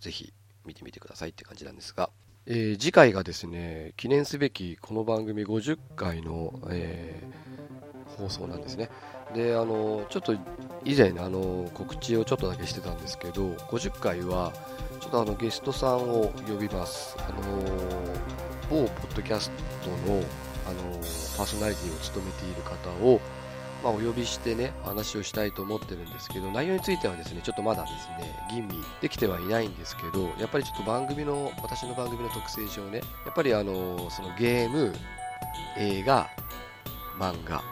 [0.00, 0.32] ぜひ
[0.64, 2.10] 見てみてくださいって感じなんですが、
[2.46, 7.81] えー、次回がですね記念すべきこの番組50回の、えー、
[8.18, 8.90] 放送なんですね。
[9.34, 10.34] であのちょっと
[10.84, 14.52] 以前あの告知をちょっとだけしてたんですけど50回は
[15.00, 17.16] ちょっとあのゲストさんを呼びます。
[17.18, 18.22] あの
[18.70, 19.50] 某ポッドキャス
[19.82, 20.22] トの
[20.66, 20.82] あの
[21.36, 23.20] パーソナリティを務めている方を、
[23.82, 34.94] まあ、お呼びしてね話をしたいと思ってるんですけど内容についてはですねちょっとまだですね吟味できてはいないんですけどやっぱりちょっと番組の私の番組の特性上ねやっぱりあのそのゲーム
[35.76, 36.28] 映画
[37.18, 37.62] 漫画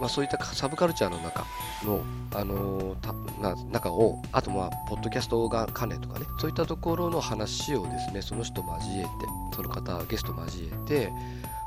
[0.00, 1.44] まあ、そういったサブカルチャーの中
[1.84, 9.08] の、あのー、中をあとまあポッドキャストが関連とかねそういったところの話をですねその人交えて
[9.54, 11.12] その方ゲスト交えて、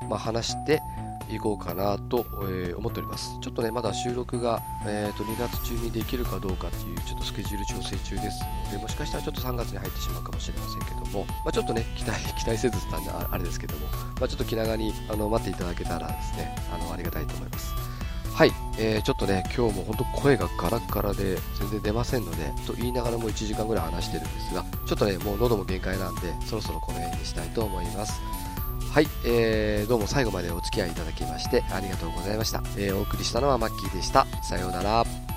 [0.09, 0.81] まあ、話して
[1.29, 3.37] いこうかなと、えー、思っております。
[3.41, 13.87] ちょっとねまだ収録が、えー、と2月中にできるかどうかっていうちょっとスケジュール調整中ですのでもしかしたらちょっと3月に入ってしまうかもしれませんけども、まあ、ちょっとね期待 期待せずたんであれですけども、
[14.19, 17.96] まあ、ちょっと気長にあの待っていただけたらですねあのありがたいと思います。
[18.37, 28.21] はい、えー、ちょっとね、今日も本当声がガラガラで全然出ませんので、と言いながらも1時間ぐらい話してるんですが、ちょっとね、もう喉も限界なんで、そろそろこの辺にしたいと思います。
[28.91, 32.61] はい、えー、どうも最後までお付き合いいただきましてありがとうございました。
[32.77, 34.27] えー、お送りしたのはマッキーでした。
[34.43, 35.36] さようなら。